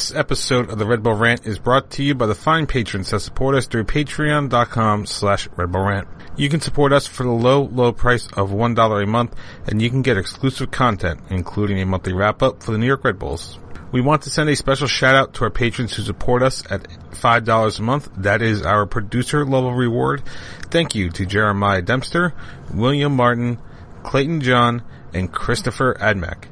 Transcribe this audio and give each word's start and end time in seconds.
This 0.00 0.16
episode 0.16 0.70
of 0.70 0.78
the 0.78 0.86
Red 0.86 1.02
Bull 1.02 1.12
Rant 1.12 1.46
is 1.46 1.58
brought 1.58 1.90
to 1.90 2.02
you 2.02 2.14
by 2.14 2.24
the 2.24 2.34
fine 2.34 2.66
patrons 2.66 3.10
that 3.10 3.20
support 3.20 3.54
us 3.54 3.66
through 3.66 3.84
patreon.com 3.84 5.04
slash 5.04 5.46
Red 5.56 5.72
Bull 5.72 5.82
Rant. 5.82 6.08
You 6.38 6.48
can 6.48 6.62
support 6.62 6.94
us 6.94 7.06
for 7.06 7.24
the 7.24 7.30
low, 7.30 7.64
low 7.64 7.92
price 7.92 8.26
of 8.28 8.48
$1 8.48 9.02
a 9.02 9.06
month, 9.06 9.36
and 9.66 9.82
you 9.82 9.90
can 9.90 10.00
get 10.00 10.16
exclusive 10.16 10.70
content, 10.70 11.20
including 11.28 11.78
a 11.82 11.84
monthly 11.84 12.14
wrap-up 12.14 12.62
for 12.62 12.72
the 12.72 12.78
New 12.78 12.86
York 12.86 13.04
Red 13.04 13.18
Bulls. 13.18 13.58
We 13.92 14.00
want 14.00 14.22
to 14.22 14.30
send 14.30 14.48
a 14.48 14.56
special 14.56 14.86
shout 14.86 15.14
out 15.14 15.34
to 15.34 15.44
our 15.44 15.50
patrons 15.50 15.94
who 15.94 16.02
support 16.02 16.42
us 16.42 16.64
at 16.70 16.88
$5 17.10 17.78
a 17.78 17.82
month. 17.82 18.08
That 18.16 18.40
is 18.40 18.62
our 18.62 18.86
producer 18.86 19.44
level 19.44 19.74
reward. 19.74 20.22
Thank 20.70 20.94
you 20.94 21.10
to 21.10 21.26
Jeremiah 21.26 21.82
Dempster, 21.82 22.32
William 22.72 23.14
Martin, 23.14 23.58
Clayton 24.02 24.40
John, 24.40 24.82
and 25.12 25.30
Christopher 25.30 25.94
Admack. 26.00 26.44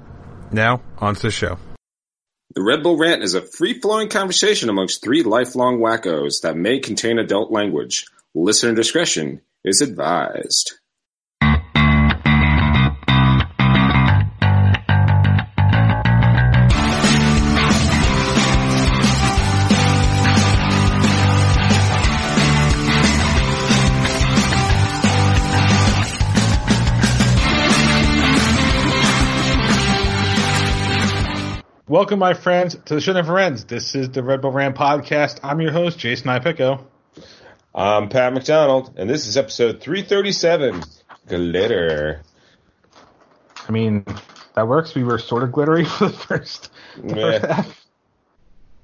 Now, 0.53 0.83
on 0.99 1.15
to 1.15 1.23
the 1.23 1.31
show. 1.31 1.59
The 2.55 2.63
Red 2.63 2.83
Bull 2.83 2.97
Rant 2.97 3.23
is 3.23 3.35
a 3.35 3.43
free-flowing 3.43 4.09
conversation 4.09 4.71
amongst 4.71 5.03
three 5.03 5.23
lifelong 5.23 5.81
wackos 5.81 6.41
that 6.43 6.57
may 6.57 6.79
contain 6.79 7.19
adult 7.19 7.53
language. 7.53 8.07
Listener 8.35 8.75
discretion 8.75 9.43
is 9.65 9.83
advised. 9.83 10.79
Welcome, 31.89 32.19
my 32.19 32.35
friends, 32.35 32.77
to 32.87 32.95
the 32.95 33.01
show 33.01 33.13
Never 33.15 33.39
Ends. 33.39 33.65
This 33.65 33.95
is 33.95 34.11
the 34.11 34.23
Red 34.23 34.43
Bull 34.43 34.53
Rant 34.53 34.77
podcast. 34.77 35.41
I'm 35.43 35.61
your 35.61 35.73
host, 35.73 35.99
Jason 35.99 36.27
Ipico. 36.29 36.85
I'm 37.75 38.09
Pat 38.09 38.33
McDonald, 38.35 38.93
and 38.97 39.09
this 39.09 39.27
is 39.27 39.37
episode 39.37 39.81
337, 39.81 40.83
Glitter. 41.29 42.23
I 43.67 43.73
mean, 43.73 44.05
that 44.55 44.69
works. 44.69 44.95
We 44.95 45.03
were 45.03 45.19
sort 45.19 45.43
of 45.45 45.53
glittery 45.53 45.85
for 45.99 46.09
the 46.09 46.13
first, 46.17 46.71
the 46.97 47.15
first 47.15 47.43
Yeah. 47.43 47.55
half. 47.55 47.85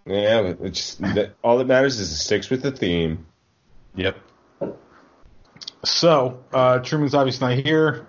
Yeah, 0.07 0.43
but 0.53 0.67
it's 0.67 0.79
just, 0.79 1.01
that, 1.15 1.35
all 1.43 1.59
that 1.59 1.67
matters 1.67 1.99
is 1.99 2.11
it 2.11 2.17
sticks 2.17 2.51
with 2.51 2.63
the 2.63 2.71
theme. 2.71 3.27
Yep. 3.97 4.17
So, 5.85 6.43
uh, 6.53 6.79
Truman's 6.81 7.15
obviously 7.15 7.57
not 7.57 7.65
here. 7.65 8.07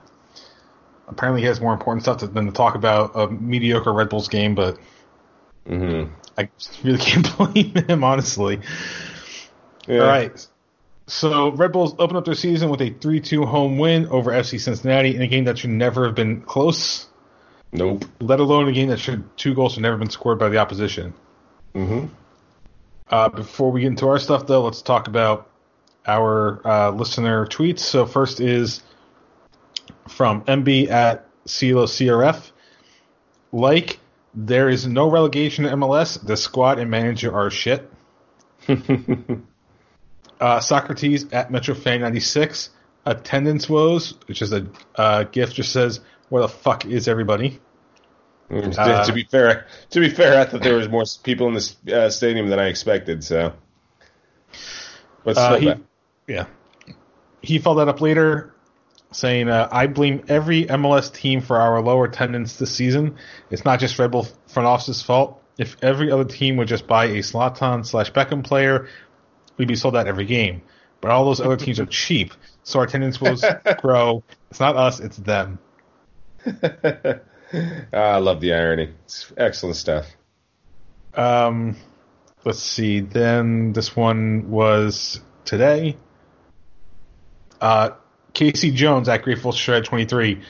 Apparently, 1.08 1.42
he 1.42 1.48
has 1.48 1.61
more 1.61 1.73
important 1.73 2.03
stuff 2.03 2.17
to, 2.20 2.28
than 2.28 2.45
to 2.48 2.52
talk 2.52 2.75
about 2.75 3.11
a 3.16 3.28
mediocre 3.30 3.94
Red 3.94 4.09
Bulls 4.09 4.28
game, 4.28 4.56
but 4.56 4.80
hmm 5.67 6.06
I 6.38 6.50
really 6.84 6.97
can't 7.00 7.38
blame 7.38 7.75
him, 7.75 8.03
honestly. 8.03 8.62
Yeah. 9.88 10.00
All 10.00 10.06
right. 10.08 10.47
So, 11.08 11.52
Red 11.52 11.72
Bulls 11.72 11.95
open 12.00 12.16
up 12.17 12.25
their 12.25 12.36
season 12.36 12.70
with 12.70 12.81
a 12.81 12.89
3 12.89 13.20
2 13.22 13.45
home 13.45 13.78
win 13.78 14.08
over 14.08 14.31
FC 14.31 14.59
Cincinnati 14.59 15.16
in 15.16 15.22
a 15.22 15.28
game 15.28 15.45
that 15.45 15.58
should 15.59 15.70
never 15.72 16.06
have 16.06 16.16
been 16.16 16.42
close, 16.42 17.08
Nope. 17.72 18.06
let 18.19 18.40
alone 18.40 18.67
a 18.67 18.72
game 18.73 18.90
that 18.90 19.00
should 19.00 19.38
two 19.38 19.53
goals 19.53 19.73
should 19.73 19.84
never 19.84 19.94
have 19.94 20.00
been 20.00 20.09
scored 20.09 20.40
by 20.40 20.50
the 20.50 20.58
opposition. 20.58 21.14
hmm 21.73 22.06
Uh, 23.09 23.30
before 23.30 23.72
we 23.72 23.81
get 23.81 23.88
into 23.88 24.08
our 24.08 24.19
stuff, 24.19 24.47
though, 24.47 24.64
let's 24.64 24.81
talk 24.81 25.08
about 25.08 25.50
our 26.08 26.62
uh, 26.67 26.90
listener 26.92 27.45
tweets. 27.45 27.80
So 27.80 28.06
first 28.06 28.40
is 28.40 28.81
from 30.08 30.44
MB 30.44 30.89
at 30.89 31.28
CeeLo 31.45 31.86
CRF. 31.86 32.52
Like, 33.52 34.00
there 34.34 34.70
is 34.70 34.86
no 34.86 35.09
relegation 35.09 35.66
in 35.66 35.80
MLS. 35.80 36.23
The 36.23 36.36
squad 36.38 36.80
and 36.80 36.92
manager 36.92 37.34
are 37.34 37.50
shit. 37.50 37.89
Uh, 40.39 40.59
Socrates 40.59 41.31
at 41.31 41.50
MetroFan96. 41.50 42.70
Attendance 43.06 43.70
woes, 43.70 44.16
which 44.28 44.41
is 44.41 44.52
a 44.52 44.68
uh, 44.96 45.24
gift, 45.24 45.53
just 45.53 45.72
says, 45.72 46.02
"Where 46.30 46.41
the 46.41 46.50
fuck 46.50 46.85
is 46.85 47.07
everybody?" 47.07 47.59
Uh, 48.51 49.06
to 49.06 49.13
be 49.13 49.24
fair, 49.24 49.68
to 49.91 50.00
be 50.00 50.09
fair, 50.09 50.40
I 50.40 50.46
thought 50.46 50.62
there 50.63 50.75
was 50.75 50.90
more 50.90 51.03
people 51.24 51.47
in 51.47 51.53
this 51.53 51.75
uh, 51.88 52.09
stadium 52.09 52.50
than 52.50 52.59
I 52.59 52.68
expected. 52.68 53.24
So, 53.24 53.53
but 55.24 55.38
Uh, 55.38 55.57
he, 55.57 55.74
yeah, 56.28 56.47
he 57.41 57.59
followed 57.59 57.85
that 57.85 57.90
up 57.90 58.01
later, 58.01 58.55
saying, 59.12 59.50
uh, 59.50 59.68
"I 59.72 59.88
blame 59.88 60.24
every 60.28 60.66
MLS 60.66 61.12
team 61.12 61.42
for 61.42 61.58
our 61.58 61.82
lower 61.82 62.06
attendance 62.06 62.58
this 62.58 62.72
season. 62.72 63.16
It's 63.50 63.66
not 63.66 63.80
just 63.80 63.98
Red 63.98 64.12
Bull 64.12 64.28
front 64.48 64.68
office's 64.68 65.02
fault. 65.02 65.42
If 65.58 65.78
every 65.82 66.12
other 66.12 66.26
team 66.26 66.58
would 66.58 66.68
just 66.68 66.86
buy 66.88 67.06
a 67.06 67.20
Zlatan 67.20 67.86
slash 67.86 68.12
Beckham 68.12 68.44
player, 68.44 68.88
we'd 69.58 69.68
be 69.68 69.76
sold 69.76 69.96
out 69.96 70.08
every 70.08 70.26
game. 70.26 70.62
But 71.02 71.12
all 71.12 71.26
those 71.26 71.40
other 71.40 71.58
teams 71.58 71.80
are 71.80 71.86
cheap, 71.86 72.34
so 72.64 72.80
our 72.80 72.86
attendance 72.86 73.22
will 73.22 73.38
grow. 73.80 74.24
It's 74.50 74.60
not 74.60 74.76
us, 74.76 75.00
it's 75.00 75.18
them." 75.18 75.60
Ah, 77.94 78.16
I 78.16 78.18
love 78.18 78.42
the 78.42 78.54
irony. 78.54 78.90
It's 79.06 79.32
excellent 79.38 79.76
stuff. 79.76 80.08
Um, 81.14 81.76
let's 82.44 82.60
see. 82.60 83.00
Then 83.00 83.74
this 83.74 83.96
one 83.96 84.50
was 84.50 85.22
today. 85.46 85.98
Uh, 87.62 87.92
Casey 88.35 88.69
Jones 88.69 89.09
at 89.09 89.23
Grateful 89.23 89.53
Shred 89.53 89.85
23. 89.85 90.41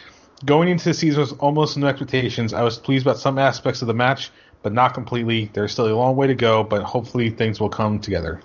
Going 0.44 0.68
into 0.68 0.86
the 0.86 0.94
season 0.94 1.22
with 1.22 1.40
almost 1.40 1.78
no 1.78 1.88
expectations, 1.88 2.52
I 2.52 2.64
was 2.64 2.78
pleased 2.78 3.06
about 3.06 3.20
some 3.20 3.38
aspects 3.38 3.82
of 3.82 3.88
the 3.88 3.94
match, 3.94 4.32
but 4.64 4.74
not 4.74 4.94
completely. 4.94 5.50
There's 5.54 5.72
still 5.72 5.88
a 5.88 5.94
long 5.96 6.16
way 6.16 6.28
to 6.28 6.36
go, 6.36 6.64
but 6.64 6.84
hopefully 6.84 7.30
things 7.30 7.60
will 7.60 7.70
come 7.70 8.00
together. 8.00 8.42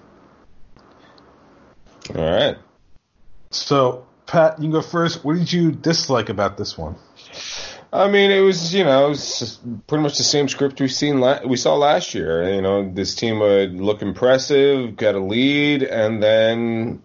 All 2.14 2.22
right. 2.22 2.58
So, 3.50 4.06
Pat, 4.26 4.58
you 4.58 4.64
can 4.64 4.72
go 4.72 4.82
first. 4.82 5.24
What 5.24 5.36
did 5.36 5.52
you 5.52 5.72
dislike 5.72 6.28
about 6.28 6.56
this 6.56 6.76
one? 6.76 6.96
I 7.92 8.08
mean, 8.08 8.30
it 8.30 8.40
was 8.40 8.72
you 8.72 8.84
know 8.84 9.06
it 9.06 9.08
was 9.08 9.58
pretty 9.88 10.02
much 10.02 10.16
the 10.16 10.22
same 10.22 10.48
script 10.48 10.80
we've 10.80 10.92
seen 10.92 11.18
la- 11.18 11.44
we 11.44 11.56
saw 11.56 11.74
last 11.74 12.14
year. 12.14 12.54
You 12.54 12.62
know, 12.62 12.88
this 12.92 13.16
team 13.16 13.40
would 13.40 13.80
look 13.80 14.02
impressive, 14.02 14.96
get 14.96 15.16
a 15.16 15.18
lead, 15.18 15.82
and 15.82 16.22
then 16.22 17.02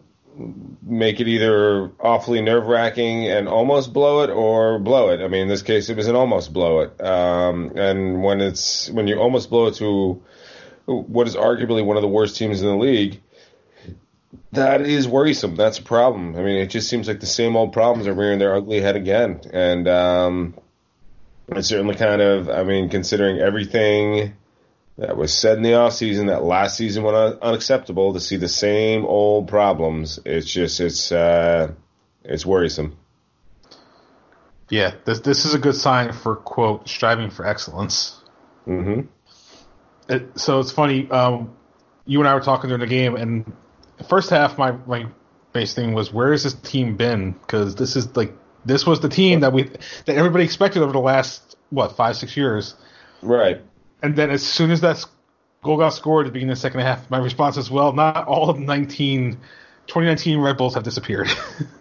make 0.82 1.20
it 1.20 1.28
either 1.28 1.92
awfully 2.00 2.42
nerve 2.42 2.66
wracking 2.66 3.28
and 3.28 3.48
almost 3.48 3.94
blow 3.94 4.24
it, 4.24 4.30
or 4.30 4.80
blow 4.80 5.10
it. 5.10 5.22
I 5.22 5.28
mean, 5.28 5.44
in 5.44 5.48
this 5.48 5.62
case, 5.62 5.90
it 5.90 5.98
was 5.98 6.08
an 6.08 6.16
almost 6.16 6.54
blow 6.54 6.82
it. 6.82 7.02
Um, 7.02 7.74
and 7.76 8.24
when 8.24 8.42
it's 8.42 8.90
when 8.90 9.08
you 9.08 9.20
almost 9.20 9.50
blow 9.50 9.68
it 9.68 9.76
to 9.76 10.22
what 10.86 11.28
is 11.28 11.36
arguably 11.36 11.84
one 11.84 11.98
of 11.98 12.02
the 12.02 12.08
worst 12.08 12.38
teams 12.38 12.62
in 12.62 12.68
the 12.68 12.76
league. 12.76 13.22
That 14.52 14.82
is 14.82 15.08
worrisome. 15.08 15.56
That's 15.56 15.80
a 15.80 15.84
problem. 15.84 16.36
I 16.36 16.42
mean, 16.42 16.58
it 16.58 16.68
just 16.68 16.90
seems 16.90 17.08
like 17.08 17.20
the 17.20 17.26
same 17.26 17.56
old 17.56 17.74
problems 17.74 18.08
are 18.08 18.14
rearing 18.14 18.40
their 18.40 18.56
ugly 18.56 18.80
head 18.82 18.96
again. 18.96 19.42
And 19.52 19.88
um, 19.88 20.56
it's 21.50 21.68
certainly 21.68 21.96
kind 21.96 22.22
of, 22.22 22.50
I 22.50 22.64
mean, 22.64 22.90
considering 22.90 23.40
everything 23.40 24.34
that 24.98 25.18
was 25.18 25.34
said 25.34 25.58
in 25.58 25.64
the 25.64 25.72
offseason, 25.72 26.28
that 26.28 26.44
last 26.44 26.78
season 26.78 27.04
was 27.04 27.34
un- 27.34 27.40
unacceptable 27.42 28.14
to 28.14 28.20
see 28.20 28.38
the 28.38 28.48
same 28.48 29.06
old 29.06 29.48
problems. 29.48 30.20
It's 30.26 30.50
just, 30.50 30.80
it's, 30.80 31.12
uh, 31.12 31.72
it's 32.24 32.46
worrisome. 32.46 32.98
Yeah, 34.70 34.96
this 35.06 35.20
this 35.20 35.46
is 35.46 35.54
a 35.54 35.60
good 35.60 35.76
sign 35.76 36.12
for 36.12 36.36
quote 36.36 36.90
striving 36.90 37.30
for 37.30 37.46
excellence. 37.46 38.20
hmm 38.66 39.02
It, 40.10 40.40
so 40.40 40.60
it's 40.60 40.72
funny. 40.72 41.10
Um, 41.10 41.56
you 42.06 42.20
and 42.20 42.28
I 42.28 42.34
were 42.34 42.42
talking 42.42 42.70
during 42.70 42.82
the 42.82 42.88
game, 42.88 43.16
and 43.16 43.54
the 43.98 44.04
first 44.06 44.30
half, 44.30 44.58
my 44.58 44.72
my 44.72 45.06
base 45.54 45.74
thing 45.74 45.94
was, 45.94 46.12
where 46.12 46.32
has 46.32 46.44
this 46.44 46.54
team 46.54 46.98
been? 46.98 47.34
Because 47.34 47.76
this 47.76 47.96
is 47.96 48.16
like 48.16 48.34
this 48.66 48.88
was 48.88 49.02
the 49.02 49.10
team 49.10 49.42
that 49.42 49.54
we 49.54 49.64
that 50.06 50.16
everybody 50.16 50.44
expected 50.44 50.82
over 50.82 50.94
the 50.94 51.00
last 51.00 51.56
what 51.70 51.96
five 51.96 52.16
six 52.18 52.36
years. 52.36 52.74
Right. 53.22 53.62
And 54.06 54.16
then 54.16 54.30
as 54.30 54.46
soon 54.46 54.70
as 54.70 54.82
that 54.82 55.04
goal 55.64 55.78
got 55.78 55.90
scored 55.90 56.28
at 56.28 56.30
the 56.30 56.34
beginning 56.34 56.52
of 56.52 56.58
the 56.58 56.62
second 56.62 56.82
half, 56.82 57.10
my 57.10 57.18
response 57.18 57.58
is, 57.58 57.72
well, 57.72 57.92
not 57.92 58.28
all 58.28 58.52
of 58.52 58.60
19, 58.60 59.32
2019 59.32 60.40
Red 60.40 60.58
Bulls 60.58 60.76
have 60.76 60.84
disappeared. 60.84 61.28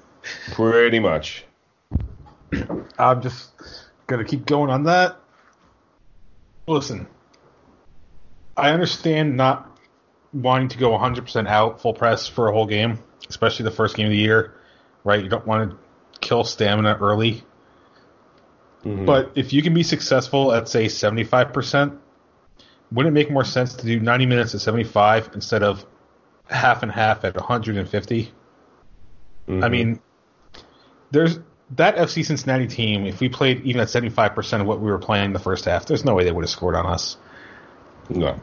Pretty 0.53 1.01
much. 1.01 1.45
I'm 2.99 3.21
just 3.21 3.51
gonna 4.07 4.25
keep 4.25 4.47
going 4.47 4.71
on 4.71 4.85
that. 4.85 5.21
Listen, 6.67 7.07
I 8.57 8.71
understand 8.71 9.37
not 9.37 9.79
wanting 10.33 10.69
to 10.69 10.79
go 10.79 10.93
100% 10.93 11.47
out 11.47 11.83
full 11.83 11.93
press 11.93 12.27
for 12.27 12.49
a 12.49 12.55
whole 12.55 12.67
game, 12.67 13.01
especially 13.29 13.65
the 13.65 13.71
first 13.71 13.97
game 13.97 14.07
of 14.07 14.13
the 14.13 14.17
year, 14.17 14.55
right? 15.05 15.23
You 15.23 15.29
don't 15.29 15.47
want 15.47 15.73
to 15.73 15.77
kill 16.21 16.43
stamina 16.45 16.97
early. 17.03 17.43
Mhm. 18.83 19.05
But 19.05 19.33
if 19.35 19.53
you 19.53 19.61
can 19.61 19.75
be 19.75 19.83
successful 19.83 20.55
at 20.55 20.71
say 20.71 20.87
75%, 20.87 21.99
wouldn't 22.93 23.13
it 23.17 23.19
make 23.19 23.31
more 23.31 23.45
sense 23.45 23.75
to 23.75 23.87
do 23.87 23.99
90 24.01 24.27
minutes 24.27 24.55
at 24.55 24.61
75 24.61 25.31
instead 25.35 25.63
of 25.63 25.85
half 26.49 26.83
and 26.83 26.93
half 26.93 27.25
at 27.25 27.35
150? 27.37 28.33
I 29.47 29.51
Mhm. 29.51 29.71
mean, 29.71 30.01
there's 31.11 31.39
that 31.77 31.97
FC 31.97 32.23
Cincinnati 32.25 32.67
team. 32.67 33.07
If 33.07 33.21
we 33.21 33.29
played 33.29 33.63
even 33.65 33.81
at 33.81 33.89
seventy 33.91 34.11
five 34.11 34.35
percent 34.35 34.61
of 34.63 34.67
what 34.67 34.81
we 34.81 34.91
were 34.91 34.99
playing 34.99 35.27
in 35.27 35.33
the 35.33 35.39
first 35.39 35.65
half, 35.67 35.87
there's 35.87 36.05
no 36.05 36.15
way 36.15 36.25
they 36.25 36.33
would 36.33 36.45
have 36.45 36.51
scored 36.51 36.75
on 36.77 36.87
us. 36.87 37.17
no. 38.11 38.39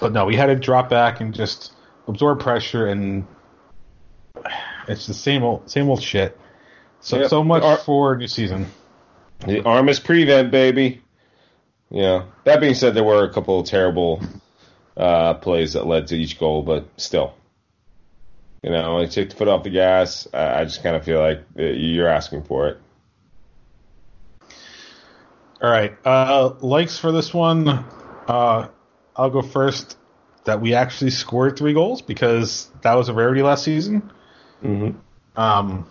but 0.00 0.12
no, 0.12 0.26
we 0.26 0.36
had 0.36 0.46
to 0.46 0.54
drop 0.54 0.88
back 0.88 1.20
and 1.20 1.34
just 1.34 1.72
absorb 2.06 2.38
pressure, 2.40 2.86
and 2.86 3.26
it's 4.86 5.06
the 5.06 5.14
same 5.14 5.42
old 5.42 5.68
same 5.70 5.88
old 5.88 6.02
shit. 6.02 6.38
So 7.00 7.18
Yep. 7.20 7.28
so 7.30 7.44
much 7.44 7.62
Ar- 7.62 7.76
for 7.78 8.16
new 8.16 8.26
season. 8.28 8.66
The 9.46 9.62
arm 9.64 9.88
is 9.88 9.98
prevent, 10.00 10.50
baby. 10.50 11.00
Yeah. 11.90 12.24
That 12.44 12.60
being 12.60 12.74
said, 12.74 12.94
there 12.94 13.04
were 13.04 13.24
a 13.24 13.32
couple 13.32 13.60
of 13.60 13.66
terrible 13.66 14.22
uh, 14.96 15.34
plays 15.34 15.72
that 15.72 15.86
led 15.86 16.08
to 16.08 16.16
each 16.16 16.38
goal, 16.38 16.62
but 16.62 16.88
still, 16.96 17.34
you 18.62 18.70
know, 18.70 18.96
like 18.96 19.10
take 19.10 19.30
the 19.30 19.36
foot 19.36 19.48
off 19.48 19.64
the 19.64 19.70
gas. 19.70 20.28
I, 20.32 20.60
I 20.60 20.64
just 20.64 20.82
kind 20.82 20.96
of 20.96 21.04
feel 21.04 21.20
like 21.20 21.44
uh, 21.58 21.62
you're 21.62 22.08
asking 22.08 22.42
for 22.42 22.68
it. 22.68 22.80
All 25.60 25.70
right, 25.70 25.96
uh, 26.04 26.54
likes 26.60 26.98
for 26.98 27.10
this 27.10 27.34
one. 27.34 27.68
Uh, 27.68 28.68
I'll 29.16 29.30
go 29.30 29.42
first. 29.42 29.96
That 30.44 30.62
we 30.62 30.72
actually 30.72 31.10
scored 31.10 31.58
three 31.58 31.74
goals 31.74 32.00
because 32.00 32.70
that 32.80 32.94
was 32.94 33.10
a 33.10 33.12
rarity 33.12 33.42
last 33.42 33.64
season. 33.64 34.10
Mm-hmm. 34.64 34.98
Um, 35.38 35.86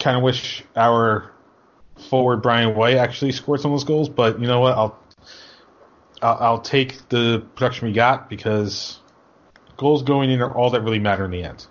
kind 0.00 0.16
of 0.16 0.24
wish 0.24 0.64
our 0.74 1.30
forward 1.98 2.42
Brian 2.42 2.74
White 2.74 2.96
actually 2.96 3.32
scored 3.32 3.60
some 3.60 3.72
of 3.72 3.78
those 3.78 3.84
goals, 3.84 4.08
but 4.08 4.40
you 4.40 4.46
know 4.46 4.60
what? 4.60 4.76
I'll 4.76 4.98
I'll, 6.22 6.38
I'll 6.40 6.60
take 6.60 7.08
the 7.08 7.44
production 7.54 7.88
we 7.88 7.94
got 7.94 8.28
because 8.28 8.98
goals 9.76 10.02
going 10.02 10.30
in 10.30 10.40
are 10.40 10.52
all 10.52 10.70
that 10.70 10.82
really 10.82 10.98
matter 10.98 11.24
in 11.24 11.30
the 11.30 11.42
end. 11.42 11.66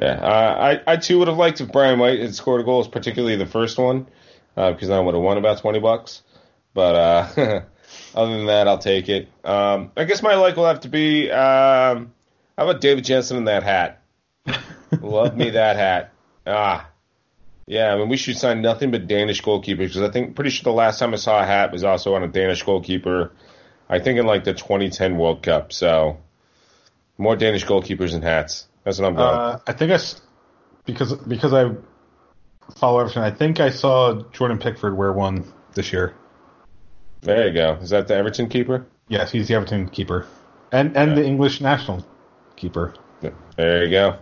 Yeah, 0.00 0.20
uh, 0.20 0.78
I 0.86 0.92
I 0.92 0.96
too 0.96 1.18
would 1.18 1.28
have 1.28 1.38
liked 1.38 1.60
if 1.60 1.72
Brian 1.72 1.98
White 1.98 2.20
had 2.20 2.34
scored 2.34 2.60
a 2.60 2.64
goal, 2.64 2.86
particularly 2.86 3.36
the 3.36 3.46
first 3.46 3.78
one, 3.78 4.06
uh, 4.56 4.72
because 4.72 4.90
I 4.90 5.00
would 5.00 5.14
have 5.14 5.22
won 5.22 5.38
about 5.38 5.58
twenty 5.58 5.80
bucks. 5.80 6.22
But 6.74 6.94
uh, 6.94 7.28
other 8.14 8.36
than 8.36 8.46
that, 8.46 8.68
I'll 8.68 8.78
take 8.78 9.08
it. 9.08 9.28
Um, 9.44 9.92
I 9.96 10.04
guess 10.04 10.22
my 10.22 10.34
like 10.34 10.56
will 10.56 10.66
have 10.66 10.80
to 10.80 10.88
be 10.88 11.30
um, 11.30 12.12
how 12.58 12.68
about 12.68 12.80
David 12.80 13.04
Jensen 13.04 13.36
in 13.36 13.44
that 13.44 13.62
hat? 13.62 14.02
Love 15.00 15.36
me 15.36 15.50
that 15.50 15.76
hat. 15.76 16.12
Ah, 16.46 16.88
yeah. 17.68 17.92
I 17.92 17.96
mean, 17.96 18.08
we 18.08 18.16
should 18.16 18.36
sign 18.36 18.62
nothing 18.62 18.90
but 18.90 19.06
Danish 19.06 19.42
goalkeepers 19.42 19.78
because 19.78 20.02
I 20.02 20.10
think 20.10 20.34
pretty 20.34 20.50
sure 20.50 20.64
the 20.64 20.76
last 20.76 20.98
time 20.98 21.12
I 21.12 21.16
saw 21.16 21.40
a 21.40 21.46
hat 21.46 21.70
was 21.70 21.84
also 21.84 22.14
on 22.14 22.22
a 22.24 22.28
Danish 22.28 22.62
goalkeeper. 22.62 23.32
I 23.88 24.00
think 24.00 24.18
in 24.18 24.26
like 24.26 24.44
the 24.44 24.54
2010 24.54 25.16
World 25.16 25.42
Cup. 25.42 25.72
So 25.72 26.18
more 27.18 27.36
Danish 27.36 27.64
goalkeepers 27.64 28.14
and 28.14 28.24
hats. 28.24 28.66
That's 28.84 28.98
what 28.98 29.08
I'm 29.08 29.14
going. 29.14 29.28
Uh, 29.28 29.60
I 29.66 29.72
think 29.72 29.92
I 29.92 29.98
because 30.86 31.12
because 31.14 31.52
I 31.52 31.74
follow 32.76 33.00
Everton. 33.00 33.22
I 33.22 33.30
think 33.30 33.60
I 33.60 33.70
saw 33.70 34.22
Jordan 34.32 34.58
Pickford 34.58 34.96
wear 34.96 35.12
one 35.12 35.44
this 35.74 35.92
year. 35.92 36.14
There 37.20 37.48
you 37.48 37.52
go. 37.52 37.74
Is 37.82 37.90
that 37.90 38.08
the 38.08 38.14
Everton 38.14 38.48
keeper? 38.48 38.86
Yes, 39.08 39.32
he's 39.32 39.48
the 39.48 39.54
Everton 39.54 39.88
keeper, 39.88 40.26
and 40.72 40.96
and 40.96 41.16
the 41.16 41.24
English 41.24 41.60
national 41.60 42.06
keeper. 42.56 42.94
There 43.56 43.84
you 43.84 43.90
go. 43.90 44.18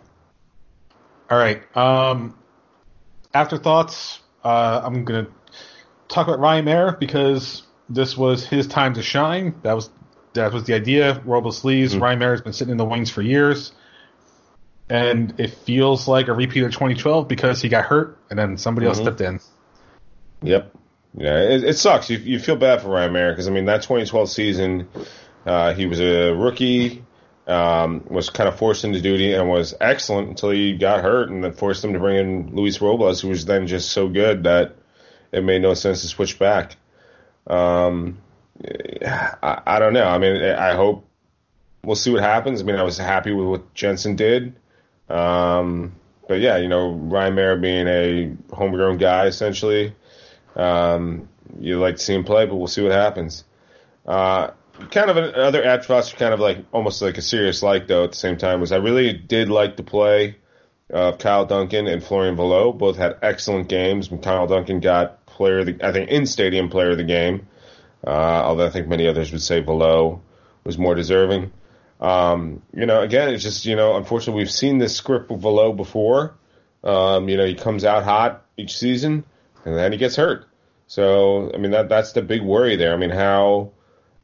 All 1.28 1.38
right. 1.38 1.76
Um, 1.76 2.38
afterthoughts. 3.36 4.20
Uh, 4.42 4.80
I'm 4.84 5.04
gonna 5.04 5.28
talk 6.08 6.26
about 6.26 6.40
Ryan 6.40 6.64
Meara 6.64 6.96
because 6.98 7.62
this 7.88 8.16
was 8.16 8.46
his 8.46 8.66
time 8.66 8.94
to 8.94 9.02
shine. 9.02 9.54
That 9.62 9.74
was 9.74 9.90
that 10.34 10.52
was 10.52 10.64
the 10.64 10.74
idea. 10.74 11.10
Up 11.10 11.44
his 11.44 11.56
sleeves. 11.56 11.96
Ryan 11.96 12.18
Meara's 12.18 12.40
been 12.40 12.52
sitting 12.52 12.72
in 12.72 12.78
the 12.78 12.84
wings 12.84 13.10
for 13.10 13.22
years, 13.22 13.72
and 14.88 15.38
it 15.38 15.50
feels 15.50 16.08
like 16.08 16.28
a 16.28 16.32
repeat 16.32 16.62
of 16.62 16.72
2012 16.72 17.28
because 17.28 17.60
he 17.60 17.68
got 17.68 17.84
hurt 17.84 18.18
and 18.30 18.38
then 18.38 18.56
somebody 18.56 18.86
else 18.86 18.98
stepped 18.98 19.20
in. 19.20 19.40
Yep. 20.42 20.72
Yeah, 21.18 21.38
it, 21.38 21.64
it 21.64 21.78
sucks. 21.78 22.10
You, 22.10 22.18
you 22.18 22.38
feel 22.38 22.56
bad 22.56 22.82
for 22.82 22.88
Ryan 22.88 23.12
Meara 23.12 23.32
because 23.32 23.48
I 23.48 23.50
mean 23.50 23.64
that 23.66 23.82
2012 23.82 24.28
season, 24.28 24.88
uh, 25.46 25.72
he 25.72 25.86
was 25.86 26.00
a 26.00 26.32
rookie, 26.32 27.04
um, 27.46 28.04
was 28.08 28.30
kind 28.30 28.48
of 28.48 28.58
forced 28.58 28.84
into 28.84 29.00
duty 29.00 29.32
and 29.32 29.48
was 29.48 29.74
excellent 29.80 30.28
until 30.28 30.50
he 30.50 30.76
got 30.76 31.02
hurt 31.02 31.30
and 31.30 31.44
then 31.44 31.52
forced 31.52 31.82
them 31.82 31.92
to 31.92 31.98
bring 31.98 32.16
in 32.16 32.56
Luis 32.56 32.80
Robles, 32.80 33.20
who 33.20 33.28
was 33.28 33.44
then 33.44 33.66
just 33.66 33.90
so 33.90 34.08
good 34.08 34.44
that 34.44 34.76
it 35.32 35.44
made 35.44 35.62
no 35.62 35.74
sense 35.74 36.02
to 36.02 36.08
switch 36.08 36.38
back. 36.38 36.76
Um, 37.46 38.18
I, 38.64 39.62
I 39.66 39.78
don't 39.78 39.92
know. 39.92 40.06
I 40.06 40.18
mean, 40.18 40.42
I 40.42 40.74
hope 40.74 41.06
we'll 41.84 41.96
see 41.96 42.10
what 42.10 42.22
happens. 42.22 42.60
I 42.60 42.64
mean, 42.64 42.76
I 42.76 42.82
was 42.82 42.98
happy 42.98 43.32
with 43.32 43.46
what 43.46 43.74
Jensen 43.74 44.16
did. 44.16 44.56
Um, 45.08 45.94
but 46.28 46.40
yeah, 46.40 46.56
you 46.56 46.68
know, 46.68 46.90
Ryan 46.90 47.34
Meara 47.34 47.60
being 47.60 47.86
a 47.86 48.54
homegrown 48.54 48.98
guy 48.98 49.26
essentially. 49.26 49.94
Um, 50.56 51.28
you 51.60 51.78
like 51.78 51.96
to 51.96 52.02
see 52.02 52.14
him 52.14 52.24
play, 52.24 52.46
but 52.46 52.56
we'll 52.56 52.66
see 52.66 52.82
what 52.82 52.92
happens. 52.92 53.44
Uh, 54.04 54.50
kind 54.90 55.10
of 55.10 55.16
another 55.16 55.64
afterthoughts, 55.64 56.12
kind 56.12 56.34
of 56.34 56.40
like 56.40 56.58
almost 56.72 57.02
like 57.02 57.18
a 57.18 57.22
serious 57.22 57.62
like 57.62 57.86
though 57.86 58.04
at 58.04 58.12
the 58.12 58.16
same 58.16 58.36
time 58.36 58.60
was 58.60 58.72
I 58.72 58.76
really 58.76 59.12
did 59.12 59.48
like 59.48 59.76
the 59.76 59.82
play 59.82 60.36
of 60.90 61.18
Kyle 61.18 61.46
Duncan 61.46 61.86
and 61.86 62.02
Florian 62.02 62.36
Valot. 62.36 62.78
Both 62.78 62.96
had 62.96 63.18
excellent 63.22 63.68
games. 63.68 64.10
Kyle 64.22 64.46
Duncan 64.46 64.80
got 64.80 65.26
player 65.26 65.60
of 65.60 65.66
the 65.66 65.78
I 65.82 65.92
think 65.92 66.10
in 66.10 66.26
stadium 66.26 66.68
player 66.68 66.90
of 66.90 66.98
the 66.98 67.04
game. 67.04 67.48
Uh, 68.06 68.10
although 68.10 68.66
I 68.66 68.70
think 68.70 68.86
many 68.86 69.08
others 69.08 69.32
would 69.32 69.42
say 69.42 69.60
Valot 69.60 70.20
was 70.64 70.78
more 70.78 70.94
deserving. 70.94 71.52
Um, 72.00 72.62
you 72.74 72.86
know, 72.86 73.00
again, 73.00 73.30
it's 73.30 73.42
just 73.42 73.64
you 73.64 73.76
know, 73.76 73.96
unfortunately, 73.96 74.42
we've 74.42 74.50
seen 74.50 74.78
this 74.78 74.94
script 74.94 75.30
with 75.30 75.40
Valot 75.40 75.76
before. 75.76 76.34
Um, 76.84 77.28
you 77.28 77.36
know, 77.36 77.46
he 77.46 77.54
comes 77.54 77.84
out 77.84 78.04
hot 78.04 78.44
each 78.56 78.76
season, 78.76 79.24
and 79.64 79.76
then 79.76 79.92
he 79.92 79.98
gets 79.98 80.16
hurt. 80.16 80.46
So, 80.86 81.50
I 81.52 81.58
mean, 81.58 81.72
that 81.72 81.88
that's 81.88 82.12
the 82.12 82.22
big 82.22 82.42
worry 82.42 82.76
there. 82.76 82.92
I 82.92 82.96
mean, 82.96 83.10
how 83.10 83.72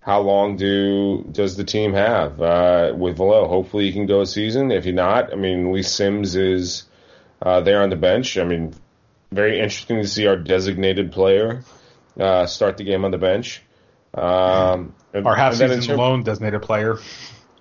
how 0.03 0.21
long 0.21 0.57
do 0.57 1.25
does 1.31 1.57
the 1.57 1.65
team 1.65 1.93
have 1.95 2.41
uh, 2.41 2.93
with 2.97 3.17
Valot? 3.17 3.49
Hopefully, 3.49 3.87
he 3.87 3.93
can 3.93 4.07
go 4.07 4.21
a 4.21 4.27
season. 4.27 4.71
If 4.71 4.85
he 4.85 4.93
not, 4.93 5.33
I 5.33 5.37
mean, 5.37 5.73
Lee 5.73 5.83
Sims 5.83 6.35
is 6.35 6.85
uh, 7.41 7.61
there 7.61 7.83
on 7.83 7.91
the 7.91 7.97
bench. 7.97 8.37
I 8.37 8.45
mean, 8.45 8.75
very 9.31 9.59
interesting 9.61 10.03
to 10.03 10.09
see 10.09 10.27
our 10.27 10.37
designated 10.37 11.13
player 11.13 11.63
uh, 12.19 12.47
start 12.47 12.77
the 12.77 12.85
game 12.85 13.05
on 13.05 13.11
the 13.13 13.19
bench. 13.19 13.63
Um, 14.15 14.95
and- 15.15 15.27
Our 15.27 15.35
half 15.37 15.53
and 15.53 15.61
then 15.61 15.71
in 15.73 15.81
season 15.81 15.97
term- 15.97 15.99
loan 16.01 16.23
designated 16.25 16.63
player. 16.63 16.99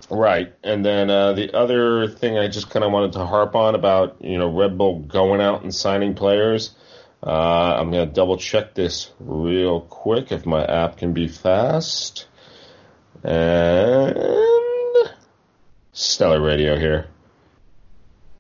Right, 0.10 0.54
and 0.62 0.84
then 0.84 1.10
uh, 1.10 1.32
the 1.34 1.56
other 1.56 2.10
thing 2.10 2.38
I 2.38 2.50
just 2.50 2.70
kind 2.70 2.84
of 2.84 2.92
wanted 2.92 3.14
to 3.14 3.26
harp 3.26 3.56
on 3.56 3.76
about 3.76 4.18
you 4.20 4.38
know 4.38 4.50
Red 4.54 4.78
Bull 4.78 5.00
going 5.00 5.40
out 5.40 5.62
and 5.64 5.74
signing 5.74 6.16
players. 6.16 6.72
Uh, 7.26 7.30
I'm 7.80 7.92
gonna 7.92 8.08
double 8.08 8.36
check 8.36 8.74
this 8.74 9.12
real 9.20 9.80
quick 9.82 10.32
if 10.34 10.46
my 10.46 10.66
app 10.66 10.98
can 10.98 11.14
be 11.14 11.30
fast. 11.30 12.26
And 13.24 14.18
stellar 15.94 16.42
radio 16.42 16.78
here. 16.78 17.08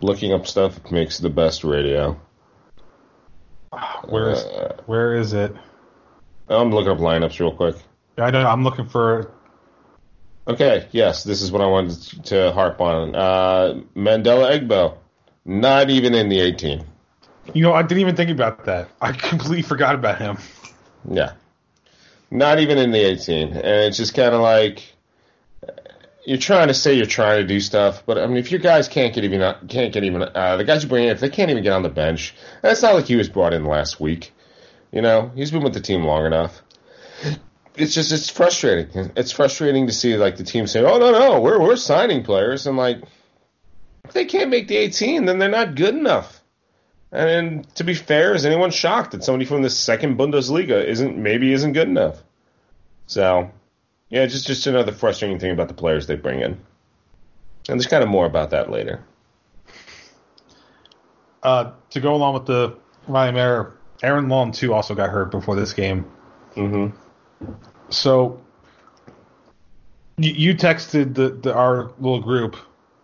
Looking 0.01 0.33
up 0.33 0.47
stuff 0.47 0.91
makes 0.91 1.19
the 1.19 1.29
best 1.29 1.63
radio. 1.63 2.19
Where 4.05 4.31
is 4.31 4.43
Uh, 4.43 4.75
where 4.85 5.15
is 5.15 5.33
it? 5.33 5.55
I'm 6.49 6.71
looking 6.71 6.91
up 6.91 6.97
lineups 6.97 7.39
real 7.39 7.55
quick. 7.55 7.75
I 8.17 8.31
don't. 8.31 8.45
I'm 8.45 8.63
looking 8.63 8.87
for. 8.87 9.31
Okay, 10.47 10.87
yes, 10.91 11.23
this 11.23 11.41
is 11.41 11.51
what 11.51 11.61
I 11.61 11.67
wanted 11.67 12.25
to 12.25 12.51
harp 12.51 12.81
on. 12.81 13.15
Uh, 13.15 13.81
Mandela 13.95 14.59
Egbo, 14.59 14.97
not 15.45 15.89
even 15.89 16.15
in 16.15 16.29
the 16.29 16.39
18. 16.39 16.83
You 17.53 17.61
know, 17.61 17.73
I 17.73 17.83
didn't 17.83 18.01
even 18.01 18.15
think 18.15 18.31
about 18.31 18.65
that. 18.65 18.89
I 18.99 19.11
completely 19.11 19.61
forgot 19.61 19.95
about 19.95 20.19
him. 20.19 20.37
Yeah, 21.09 21.33
not 22.31 22.59
even 22.59 22.77
in 22.77 22.91
the 22.91 22.99
18, 22.99 23.49
and 23.49 23.57
it's 23.57 23.97
just 23.97 24.15
kind 24.15 24.33
of 24.33 24.41
like 24.41 24.83
you're 26.25 26.37
trying 26.37 26.67
to 26.67 26.73
say 26.73 26.93
you're 26.93 27.05
trying 27.05 27.41
to 27.41 27.47
do 27.47 27.59
stuff, 27.59 28.03
but 28.05 28.17
I 28.17 28.27
mean, 28.27 28.37
if 28.37 28.51
your 28.51 28.59
guys 28.59 28.87
can't 28.87 29.13
get 29.13 29.23
even 29.23 29.41
can't 29.67 29.93
get 29.93 30.03
even 30.03 30.23
uh, 30.23 30.57
the 30.57 30.63
guys 30.63 30.83
you 30.83 30.89
bring 30.89 31.05
in, 31.05 31.09
if 31.09 31.19
they 31.19 31.29
can't 31.29 31.49
even 31.49 31.63
get 31.63 31.73
on 31.73 31.83
the 31.83 31.89
bench, 31.89 32.35
that's 32.61 32.81
not 32.81 32.93
like 32.93 33.05
he 33.05 33.15
was 33.15 33.29
brought 33.29 33.53
in 33.53 33.65
last 33.65 33.99
week. 33.99 34.31
You 34.91 35.01
know, 35.01 35.31
he's 35.35 35.51
been 35.51 35.63
with 35.63 35.73
the 35.73 35.81
team 35.81 36.03
long 36.03 36.25
enough. 36.25 36.61
It's 37.75 37.93
just 37.93 38.11
it's 38.11 38.29
frustrating. 38.29 39.11
It's 39.15 39.31
frustrating 39.31 39.87
to 39.87 39.93
see 39.93 40.15
like 40.17 40.37
the 40.37 40.43
team 40.43 40.67
say, 40.67 40.81
"Oh 40.81 40.99
no, 40.99 41.11
no, 41.11 41.41
we're 41.41 41.59
we're 41.59 41.75
signing 41.75 42.23
players," 42.23 42.67
and 42.67 42.77
like 42.77 43.01
if 44.03 44.13
they 44.13 44.25
can't 44.25 44.49
make 44.49 44.67
the 44.67 44.77
18, 44.77 45.25
then 45.25 45.39
they're 45.39 45.49
not 45.49 45.75
good 45.75 45.95
enough. 45.95 46.40
And 47.11 47.67
to 47.75 47.83
be 47.83 47.93
fair, 47.93 48.33
is 48.33 48.45
anyone 48.45 48.71
shocked 48.71 49.11
that 49.11 49.23
somebody 49.23 49.45
from 49.45 49.61
the 49.61 49.69
second 49.69 50.17
Bundesliga 50.17 50.83
isn't 50.83 51.17
maybe 51.17 51.51
isn't 51.51 51.73
good 51.73 51.89
enough? 51.89 52.23
So, 53.07 53.51
yeah, 54.09 54.25
just 54.27 54.47
just 54.47 54.65
another 54.67 54.93
frustrating 54.93 55.39
thing 55.39 55.51
about 55.51 55.67
the 55.67 55.73
players 55.73 56.07
they 56.07 56.15
bring 56.15 56.39
in. 56.39 56.51
And 57.69 57.79
there's 57.79 57.87
kind 57.87 58.03
of 58.03 58.09
more 58.09 58.25
about 58.25 58.51
that 58.51 58.71
later. 58.71 59.03
Uh, 61.43 61.71
to 61.89 61.99
go 61.99 62.13
along 62.15 62.35
with 62.35 62.45
the 62.45 62.77
Ryan 63.07 63.35
Meara, 63.35 63.71
Aaron 64.01 64.29
Long 64.29 64.51
too 64.51 64.73
also 64.73 64.95
got 64.95 65.09
hurt 65.09 65.31
before 65.31 65.55
this 65.55 65.73
game. 65.73 66.09
Mm-hmm. 66.55 66.95
So 67.89 68.41
you, 70.17 70.31
you 70.31 70.55
texted 70.55 71.15
the, 71.15 71.29
the 71.29 71.53
our 71.53 71.91
little 71.99 72.21
group 72.21 72.55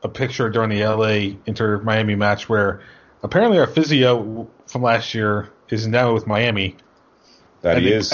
a 0.03 0.09
picture 0.09 0.49
during 0.49 0.69
the 0.69 0.85
LA 0.85 1.39
Inter 1.45 1.79
Miami 1.79 2.15
match 2.15 2.47
where 2.47 2.81
apparently 3.23 3.59
our 3.59 3.67
physio 3.67 4.47
from 4.67 4.81
last 4.81 5.13
year 5.13 5.49
is 5.69 5.87
now 5.87 6.13
with 6.13 6.27
Miami. 6.27 6.75
That 7.61 7.77
and 7.77 7.85
he 7.85 7.91
they- 7.91 7.97
is. 7.97 8.13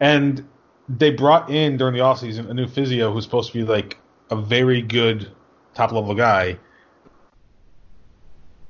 and 0.00 0.46
they 0.88 1.10
brought 1.10 1.50
in 1.50 1.76
during 1.76 1.94
the 1.94 2.00
offseason 2.00 2.50
a 2.50 2.54
new 2.54 2.66
physio 2.66 3.12
who's 3.12 3.24
supposed 3.24 3.52
to 3.52 3.58
be 3.58 3.64
like 3.64 3.96
a 4.30 4.36
very 4.36 4.82
good 4.82 5.30
top 5.74 5.92
level 5.92 6.14
guy. 6.14 6.58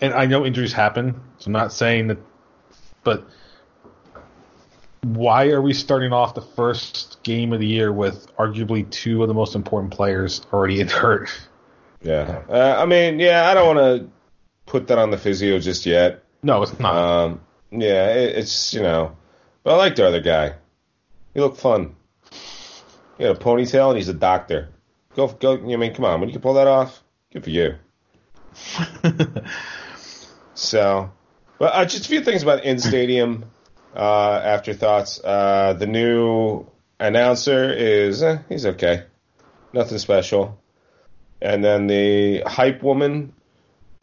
And 0.01 0.13
I 0.15 0.27
know 0.27 0.45
injuries 0.45 0.73
happen, 0.73 1.21
so 1.39 1.47
I'm 1.47 1.53
not 1.53 1.73
saying 1.73 2.09
that, 2.09 2.19
but 3.05 3.25
why 5.03 5.49
are 5.51 5.63
we 5.63 5.73
starting 5.73 6.13
off 6.13 6.35
the 6.35 6.43
first 6.43 7.23
game 7.23 7.53
of 7.53 7.61
the 7.61 7.67
year 7.67 7.93
with 7.93 8.35
arguably 8.37 8.89
two 8.91 9.23
of 9.23 9.29
the 9.29 9.35
most 9.35 9.55
important 9.55 9.93
players 9.93 10.43
already 10.53 10.81
hurt? 10.83 11.29
Yeah, 12.03 12.43
uh, 12.49 12.77
I 12.79 12.87
mean, 12.87 13.21
yeah, 13.21 13.49
I 13.49 13.55
don't 13.55 13.77
want 13.77 13.79
to 14.03 14.11
put 14.67 14.89
that 14.89 14.99
on 14.99 15.11
the 15.11 15.19
physio 15.19 15.59
just 15.59 15.87
yet. 15.87 16.25
No, 16.43 16.63
it's 16.63 16.79
not. 16.79 16.95
Um, 16.95 17.41
yeah, 17.71 18.15
it, 18.15 18.39
it's 18.39 18.75
you 18.75 18.83
know, 18.83 19.17
but 19.63 19.75
I 19.75 19.77
like 19.77 19.97
the 19.97 20.07
other 20.07 20.21
guy. 20.21 20.55
He 21.35 21.41
looked 21.41 21.59
fun. 21.59 21.95
He 23.19 23.25
had 23.25 23.37
a 23.37 23.39
ponytail 23.39 23.89
and 23.89 23.97
he's 23.97 24.09
a 24.09 24.15
doctor. 24.15 24.69
Go, 25.15 25.29
go. 25.29 25.55
I 25.55 25.77
mean, 25.77 25.95
come 25.95 26.05
on, 26.05 26.21
when 26.21 26.29
you 26.29 26.35
can 26.35 26.43
pull 26.43 26.55
that 26.55 26.67
off, 26.67 27.03
good 27.33 27.45
for 27.45 27.51
you. 27.51 27.77
so, 30.55 31.11
but 31.59 31.75
uh, 31.75 31.85
just 31.85 32.07
a 32.07 32.09
few 32.09 32.23
things 32.23 32.43
about 32.43 32.65
in 32.65 32.79
stadium 32.79 33.45
uh, 33.95 34.41
afterthoughts. 34.45 35.21
Uh, 35.23 35.75
the 35.75 35.87
new 35.87 36.67
announcer 36.99 37.73
is 37.73 38.23
eh, 38.23 38.39
he's 38.49 38.67
okay, 38.67 39.05
nothing 39.73 39.99
special. 39.99 40.59
And 41.41 41.65
then 41.65 41.89
the 41.89 42.43
hype 42.47 42.83
woman, 42.83 43.35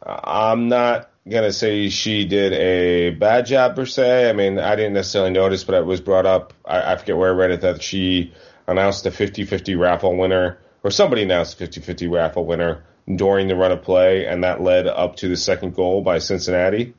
I'm 0.04 0.68
not 0.68 1.10
gonna 1.28 1.52
say 1.52 1.88
she 1.88 2.24
did 2.24 2.52
a 2.52 3.10
bad 3.10 3.46
job 3.46 3.76
per 3.76 3.86
se. 3.86 4.28
I 4.28 4.32
mean, 4.32 4.58
I 4.58 4.76
didn't 4.76 4.94
necessarily 4.94 5.30
notice, 5.30 5.64
but 5.64 5.74
it 5.74 5.86
was 5.86 6.00
brought 6.00 6.26
up. 6.26 6.52
I, 6.64 6.92
I 6.92 6.96
forget 6.96 7.16
where 7.16 7.30
I 7.30 7.36
read 7.36 7.50
it 7.50 7.60
that 7.62 7.82
she 7.82 8.32
announced 8.66 9.04
a 9.06 9.10
50-50 9.10 9.78
raffle 9.78 10.16
winner, 10.16 10.58
or 10.82 10.90
somebody 10.90 11.22
announced 11.22 11.60
a 11.60 11.66
50-50 11.66 12.10
raffle 12.10 12.46
winner 12.46 12.84
during 13.16 13.48
the 13.48 13.56
run 13.56 13.72
of 13.72 13.82
play, 13.82 14.26
and 14.26 14.44
that 14.44 14.60
led 14.60 14.86
up 14.86 15.16
to 15.16 15.28
the 15.28 15.36
second 15.36 15.74
goal 15.74 16.02
by 16.02 16.18
Cincinnati. 16.18 16.94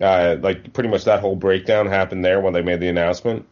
Uh, 0.00 0.36
like 0.40 0.72
pretty 0.72 0.88
much 0.88 1.04
that 1.04 1.20
whole 1.20 1.36
breakdown 1.36 1.86
happened 1.86 2.24
there 2.24 2.40
when 2.40 2.52
they 2.52 2.62
made 2.62 2.80
the 2.80 2.88
announcement. 2.88 3.46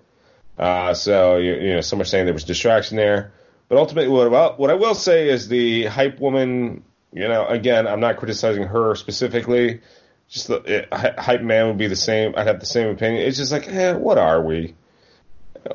Uh, 0.59 0.93
so 0.93 1.37
you, 1.37 1.55
you 1.55 1.75
know, 1.75 1.81
some 1.81 2.01
are 2.01 2.05
saying 2.05 2.25
there 2.25 2.35
was 2.35 2.45
distraction 2.45 2.97
there, 2.97 3.33
but 3.69 3.79
ultimately, 3.79 4.09
what, 4.11 4.59
what 4.59 4.71
I 4.71 4.75
will 4.75 4.95
say 4.95 5.29
is 5.29 5.49
the 5.49 5.87
hype 5.87 6.19
woman. 6.19 6.85
You 7.13 7.29
know, 7.29 7.47
again, 7.47 7.87
I'm 7.87 8.01
not 8.01 8.17
criticizing 8.17 8.65
her 8.65 8.95
specifically. 8.95 9.81
Just 10.29 10.49
the 10.49 10.63
it, 10.65 10.89
hype 10.93 11.43
man 11.43 11.67
would 11.67 11.79
be 11.79 11.89
the 11.89 11.97
same. 11.97 12.35
I'd 12.37 12.47
have 12.47 12.61
the 12.61 12.67
same 12.67 12.89
opinion. 12.89 13.27
It's 13.27 13.37
just 13.37 13.53
like, 13.53 13.69
eh, 13.69 13.93
what 13.93 14.17
are 14.17 14.43
we? 14.43 14.75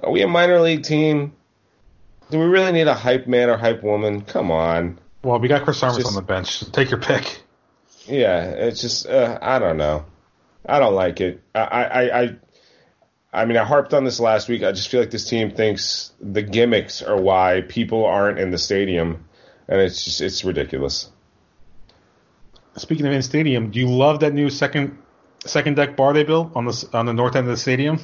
Are 0.03 0.11
we 0.11 0.23
a 0.23 0.27
minor 0.27 0.59
league 0.59 0.83
team? 0.83 1.33
Do 2.31 2.39
we 2.39 2.45
really 2.45 2.71
need 2.71 2.87
a 2.87 2.95
hype 2.95 3.27
man 3.27 3.49
or 3.49 3.57
hype 3.57 3.83
woman? 3.83 4.21
Come 4.21 4.51
on. 4.51 4.99
Well, 5.23 5.39
we 5.39 5.47
got 5.47 5.63
Chris 5.63 5.81
Armas 5.83 6.05
on 6.05 6.15
the 6.15 6.21
bench. 6.21 6.69
Take 6.71 6.89
your 6.89 6.99
pick. 6.99 7.41
Yeah, 8.07 8.43
it's 8.45 8.81
just 8.81 9.05
uh, 9.07 9.37
I 9.41 9.59
don't 9.59 9.77
know. 9.77 10.05
I 10.65 10.79
don't 10.79 10.95
like 10.95 11.21
it. 11.21 11.41
I, 11.55 11.59
I, 11.61 12.21
I, 12.21 12.35
I 13.33 13.45
mean, 13.45 13.57
I 13.57 13.63
harped 13.63 13.93
on 13.93 14.03
this 14.03 14.19
last 14.19 14.49
week. 14.49 14.63
I 14.63 14.71
just 14.71 14.89
feel 14.89 14.99
like 14.99 15.11
this 15.11 15.29
team 15.29 15.51
thinks 15.51 16.11
the 16.19 16.41
gimmicks 16.41 17.01
are 17.01 17.19
why 17.19 17.61
people 17.67 18.05
aren't 18.05 18.39
in 18.39 18.51
the 18.51 18.57
stadium, 18.57 19.25
and 19.67 19.79
it's 19.79 20.03
just 20.03 20.21
it's 20.21 20.43
ridiculous. 20.43 21.09
Speaking 22.77 23.05
of 23.07 23.13
in 23.13 23.21
stadium, 23.21 23.71
do 23.71 23.79
you 23.79 23.89
love 23.89 24.19
that 24.21 24.33
new 24.33 24.49
second 24.49 24.97
second 25.45 25.75
deck 25.75 25.95
bar 25.95 26.13
they 26.13 26.23
built 26.23 26.55
on 26.55 26.65
the 26.65 26.89
on 26.93 27.05
the 27.05 27.13
north 27.13 27.35
end 27.35 27.47
of 27.47 27.51
the 27.51 27.57
stadium? 27.57 27.99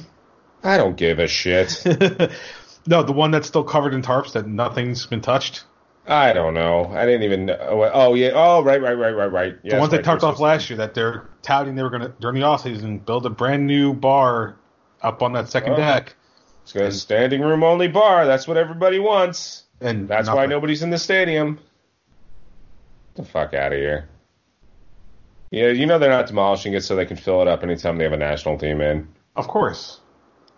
I 0.62 0.76
don't 0.76 0.96
give 0.96 1.18
a 1.18 1.28
shit. 1.28 1.82
no, 2.86 3.02
the 3.02 3.12
one 3.12 3.30
that's 3.30 3.46
still 3.46 3.64
covered 3.64 3.94
in 3.94 4.02
tarps 4.02 4.32
that 4.32 4.46
nothing's 4.46 5.06
been 5.06 5.20
touched. 5.20 5.64
I 6.06 6.32
don't 6.32 6.54
know. 6.54 6.86
I 6.86 7.06
didn't 7.06 7.22
even. 7.22 7.46
Know. 7.46 7.90
Oh 7.92 8.14
yeah. 8.14 8.32
Oh 8.34 8.62
right, 8.62 8.80
right, 8.80 8.94
right, 8.94 9.12
right, 9.12 9.32
right. 9.32 9.54
Yeah, 9.62 9.74
the 9.74 9.80
ones 9.80 9.92
right. 9.92 9.98
they 9.98 10.02
talked 10.02 10.22
off 10.22 10.40
last 10.40 10.68
year 10.68 10.76
that 10.78 10.94
they're 10.94 11.28
touting 11.42 11.76
they 11.76 11.82
were 11.82 11.90
going 11.90 12.02
to 12.02 12.08
during 12.20 12.40
the 12.40 12.46
offseason 12.46 13.04
build 13.04 13.26
a 13.26 13.30
brand 13.30 13.66
new 13.66 13.94
bar 13.94 14.56
up 15.02 15.22
on 15.22 15.32
that 15.34 15.48
second 15.48 15.74
oh. 15.74 15.76
deck. 15.76 16.14
It's 16.62 16.72
got 16.72 16.84
a 16.84 16.92
standing 16.92 17.42
room 17.42 17.62
only 17.62 17.88
bar. 17.88 18.26
That's 18.26 18.48
what 18.48 18.56
everybody 18.56 18.98
wants, 18.98 19.64
and 19.80 20.08
that's 20.08 20.26
nothing. 20.26 20.38
why 20.38 20.46
nobody's 20.46 20.82
in 20.82 20.90
the 20.90 20.98
stadium. 20.98 21.58
Get 23.14 23.24
the 23.24 23.30
fuck 23.30 23.54
out 23.54 23.72
of 23.72 23.78
here. 23.78 24.08
Yeah, 25.50 25.68
you 25.68 25.86
know 25.86 25.98
they're 25.98 26.10
not 26.10 26.26
demolishing 26.26 26.74
it 26.74 26.82
so 26.82 26.96
they 26.96 27.06
can 27.06 27.16
fill 27.16 27.42
it 27.42 27.48
up 27.48 27.62
anytime 27.62 27.98
they 27.98 28.04
have 28.04 28.12
a 28.12 28.16
national 28.16 28.58
team 28.58 28.80
in. 28.80 29.08
Of 29.36 29.48
course. 29.48 30.00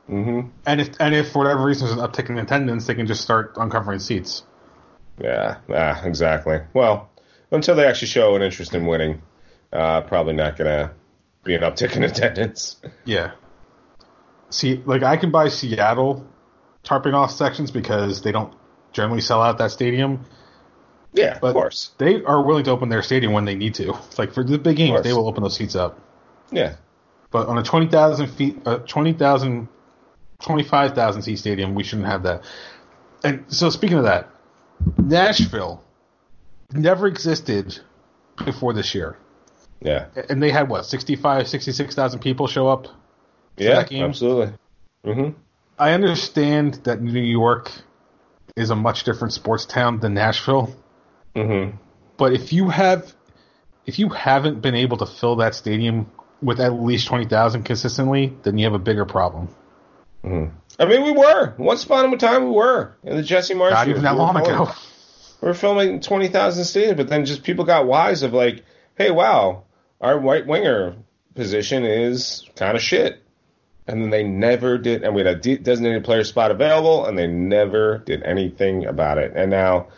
Mm-hmm. 0.08 0.48
And 0.64 0.80
if 0.80 1.00
and 1.00 1.14
if 1.14 1.32
for 1.32 1.40
whatever 1.40 1.64
reason 1.64 1.86
there's 1.86 1.98
an 1.98 2.06
uptick 2.06 2.30
in 2.30 2.38
attendance, 2.38 2.86
they 2.86 2.94
can 2.94 3.06
just 3.06 3.22
start 3.22 3.54
uncovering 3.56 3.98
seats. 3.98 4.44
Yeah, 5.18 5.58
ah, 5.74 6.04
exactly. 6.04 6.60
Well, 6.74 7.10
until 7.50 7.74
they 7.74 7.86
actually 7.86 8.08
show 8.08 8.36
an 8.36 8.42
interest 8.42 8.74
in 8.74 8.86
winning, 8.86 9.22
uh, 9.72 10.02
probably 10.02 10.34
not 10.34 10.56
going 10.56 10.70
to 10.70 10.92
be 11.42 11.54
an 11.54 11.62
uptick 11.62 11.96
in 11.96 12.04
attendance. 12.04 12.76
Yeah. 13.04 13.32
See, 14.50 14.82
like 14.84 15.02
I 15.02 15.16
can 15.16 15.30
buy 15.30 15.48
Seattle 15.48 16.26
tarping 16.84 17.14
off 17.14 17.32
sections 17.32 17.70
because 17.70 18.22
they 18.22 18.32
don't 18.32 18.54
generally 18.92 19.20
sell 19.20 19.42
out 19.42 19.58
that 19.58 19.72
stadium. 19.72 20.24
Yeah, 21.16 21.38
of 21.42 21.52
course. 21.54 21.90
They 21.98 22.22
are 22.22 22.42
willing 22.42 22.64
to 22.64 22.70
open 22.70 22.88
their 22.88 23.02
stadium 23.02 23.32
when 23.32 23.44
they 23.44 23.54
need 23.54 23.74
to. 23.74 23.94
Like 24.18 24.32
for 24.32 24.44
the 24.44 24.58
big 24.58 24.76
games, 24.76 25.02
they 25.02 25.12
will 25.12 25.26
open 25.26 25.42
those 25.42 25.56
seats 25.56 25.74
up. 25.74 25.98
Yeah. 26.50 26.76
But 27.30 27.48
on 27.48 27.58
a 27.58 27.62
20,000 27.62 28.28
feet, 28.28 28.58
uh, 28.66 28.78
20,000, 28.78 29.68
25,000 30.40 31.22
seat 31.22 31.38
stadium, 31.38 31.74
we 31.74 31.82
shouldn't 31.82 32.06
have 32.06 32.22
that. 32.22 32.44
And 33.24 33.44
so 33.48 33.70
speaking 33.70 33.98
of 33.98 34.04
that, 34.04 34.28
Nashville 34.98 35.82
never 36.72 37.06
existed 37.06 37.78
before 38.44 38.72
this 38.72 38.94
year. 38.94 39.16
Yeah. 39.80 40.06
And 40.28 40.42
they 40.42 40.50
had 40.50 40.68
what, 40.68 40.86
65, 40.86 41.48
66,000 41.48 42.20
people 42.20 42.46
show 42.46 42.68
up 42.68 42.88
yeah, 43.56 43.84
absolutely. 43.90 44.54
Mm-hmm. 45.04 45.38
I 45.78 45.92
understand 45.92 46.74
that 46.84 47.00
New 47.00 47.20
York 47.20 47.70
is 48.54 48.70
a 48.70 48.76
much 48.76 49.04
different 49.04 49.32
sports 49.32 49.64
town 49.66 50.00
than 50.00 50.14
Nashville. 50.14 50.74
Mm-hmm. 51.36 51.76
But 52.16 52.32
if 52.32 52.52
you 52.52 52.70
have 52.70 53.14
if 53.86 53.98
you 53.98 54.08
haven't 54.08 54.60
been 54.60 54.74
able 54.74 54.96
to 54.98 55.06
fill 55.06 55.36
that 55.36 55.54
stadium 55.54 56.10
with 56.42 56.60
at 56.60 56.72
least 56.72 57.06
20,000 57.06 57.62
consistently, 57.62 58.36
then 58.42 58.58
you 58.58 58.64
have 58.64 58.74
a 58.74 58.78
bigger 58.80 59.04
problem. 59.04 59.48
Mm-hmm. 60.24 60.56
I 60.78 60.84
mean, 60.84 61.04
we 61.04 61.12
were. 61.12 61.54
Once 61.56 61.84
upon 61.84 62.12
a 62.12 62.16
time, 62.16 62.46
we 62.46 62.50
were. 62.50 62.96
In 63.04 63.16
the 63.16 63.22
Jesse 63.22 63.54
Marsch 63.54 63.70
Not 63.70 63.88
even 63.88 64.02
that 64.02 64.14
we 64.14 64.18
long 64.18 64.36
ago. 64.36 64.70
We 65.42 65.48
were 65.48 65.54
filming 65.54 66.00
20,000 66.00 66.64
stadiums, 66.64 66.96
but 66.96 67.08
then 67.08 67.26
just 67.26 67.42
people 67.42 67.66
got 67.66 67.86
wise 67.86 68.22
of 68.22 68.32
like, 68.32 68.64
hey, 68.94 69.10
wow, 69.10 69.64
our 70.00 70.18
white 70.18 70.46
winger 70.46 70.96
position 71.34 71.84
is 71.84 72.42
kind 72.56 72.74
of 72.74 72.82
shit. 72.82 73.22
And 73.86 74.02
then 74.02 74.10
they 74.10 74.24
never 74.24 74.78
did, 74.78 75.04
and 75.04 75.14
we 75.14 75.22
had 75.22 75.46
a 75.46 75.56
designated 75.58 76.04
player 76.04 76.24
spot 76.24 76.50
available, 76.50 77.04
and 77.04 77.18
they 77.18 77.26
never 77.26 77.98
did 77.98 78.22
anything 78.22 78.86
about 78.86 79.18
it. 79.18 79.34
And 79.36 79.50
now, 79.50 79.88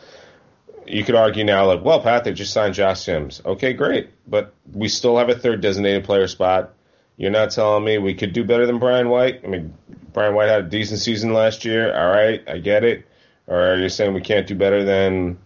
you 0.91 1.05
could 1.05 1.15
argue 1.15 1.45
now, 1.45 1.67
like, 1.67 1.85
well, 1.85 2.01
Pat, 2.01 2.25
they 2.25 2.33
just 2.33 2.53
signed 2.53 2.75
Josh 2.75 3.03
Sims. 3.03 3.43
Okay, 3.45 3.73
great. 3.73 4.11
But 4.27 4.55
we 4.73 4.89
still 4.89 5.19
have 5.19 5.29
a 5.29 5.35
third 5.35 5.61
designated 5.61 6.05
player 6.05 6.27
spot. 6.27 6.75
You're 7.17 7.31
not 7.31 7.51
telling 7.51 7.85
me 7.85 7.99
we 7.99 8.15
could 8.15 8.33
do 8.33 8.45
better 8.45 8.67
than 8.67 8.79
Brian 8.79 9.09
White? 9.09 9.41
I 9.45 9.49
mean, 9.49 9.75
Brian 10.13 10.35
White 10.35 10.49
had 10.49 10.61
a 10.61 10.69
decent 10.69 11.01
season 11.01 11.33
last 11.33 11.65
year. 11.65 11.95
All 11.95 12.11
right, 12.11 12.43
I 12.49 12.59
get 12.59 12.85
it. 12.85 13.07
Or 13.47 13.73
are 13.73 13.79
you 13.79 13.89
saying 13.89 14.15
we 14.15 14.21
can't 14.21 14.47
do 14.47 14.55
better 14.55 14.85
than, 14.85 15.39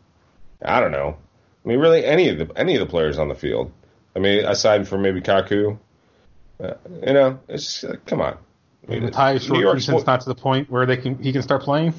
I 0.63 0.81
don't 0.81 0.93
know. 0.93 1.17
I 1.65 1.69
mean, 1.69 1.79
really, 1.79 2.05
any 2.05 2.29
of 2.29 2.39
the 2.39 2.51
any 2.59 2.75
of 2.75 2.81
the 2.81 2.87
players 2.87 3.19
on 3.19 3.29
the 3.29 3.35
field. 3.35 3.73
I 4.17 4.19
mean, 4.19 4.45
aside 4.45 4.89
from 4.89 5.03
maybe 5.03 5.21
Kaku, 5.21 5.79
uh, 6.63 6.75
you 7.07 7.13
know, 7.13 7.39
it's 7.49 7.81
just, 7.81 7.85
uh, 7.85 7.97
come 8.05 8.21
on. 8.21 8.37
I 8.87 8.91
mean, 8.91 9.05
Matthias 9.05 9.47
Jorgensen's 9.47 10.05
not 10.05 10.23
to 10.23 10.29
the 10.29 10.35
point 10.35 10.69
where 10.69 10.87
they 10.87 10.97
can 10.97 11.23
he 11.23 11.33
can 11.33 11.43
start 11.43 11.63
playing. 11.63 11.95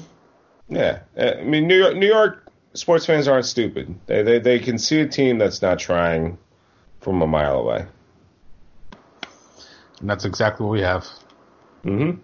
Yeah, 0.68 1.00
uh, 1.16 1.32
I 1.40 1.44
mean, 1.44 1.66
New 1.66 1.78
York 1.78 1.96
New 1.96 2.06
York 2.06 2.43
sports 2.74 3.06
fans 3.06 3.26
aren't 3.28 3.46
stupid. 3.46 3.94
They 4.06 4.22
they 4.22 4.38
they 4.38 4.58
can 4.58 4.78
see 4.78 5.00
a 5.00 5.08
team 5.08 5.38
that's 5.38 5.62
not 5.62 5.78
trying 5.78 6.38
from 7.00 7.22
a 7.22 7.26
mile 7.26 7.58
away. 7.58 7.86
And 10.00 10.10
that's 10.10 10.24
exactly 10.24 10.66
what 10.66 10.72
we 10.72 10.80
have. 10.82 11.06
Mm-hmm. 11.84 12.20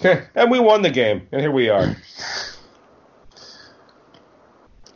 Okay. 0.00 0.26
And 0.34 0.50
we 0.50 0.58
won 0.58 0.82
the 0.82 0.90
game, 0.90 1.28
and 1.32 1.40
here 1.40 1.52
we 1.52 1.70
are. 1.70 1.96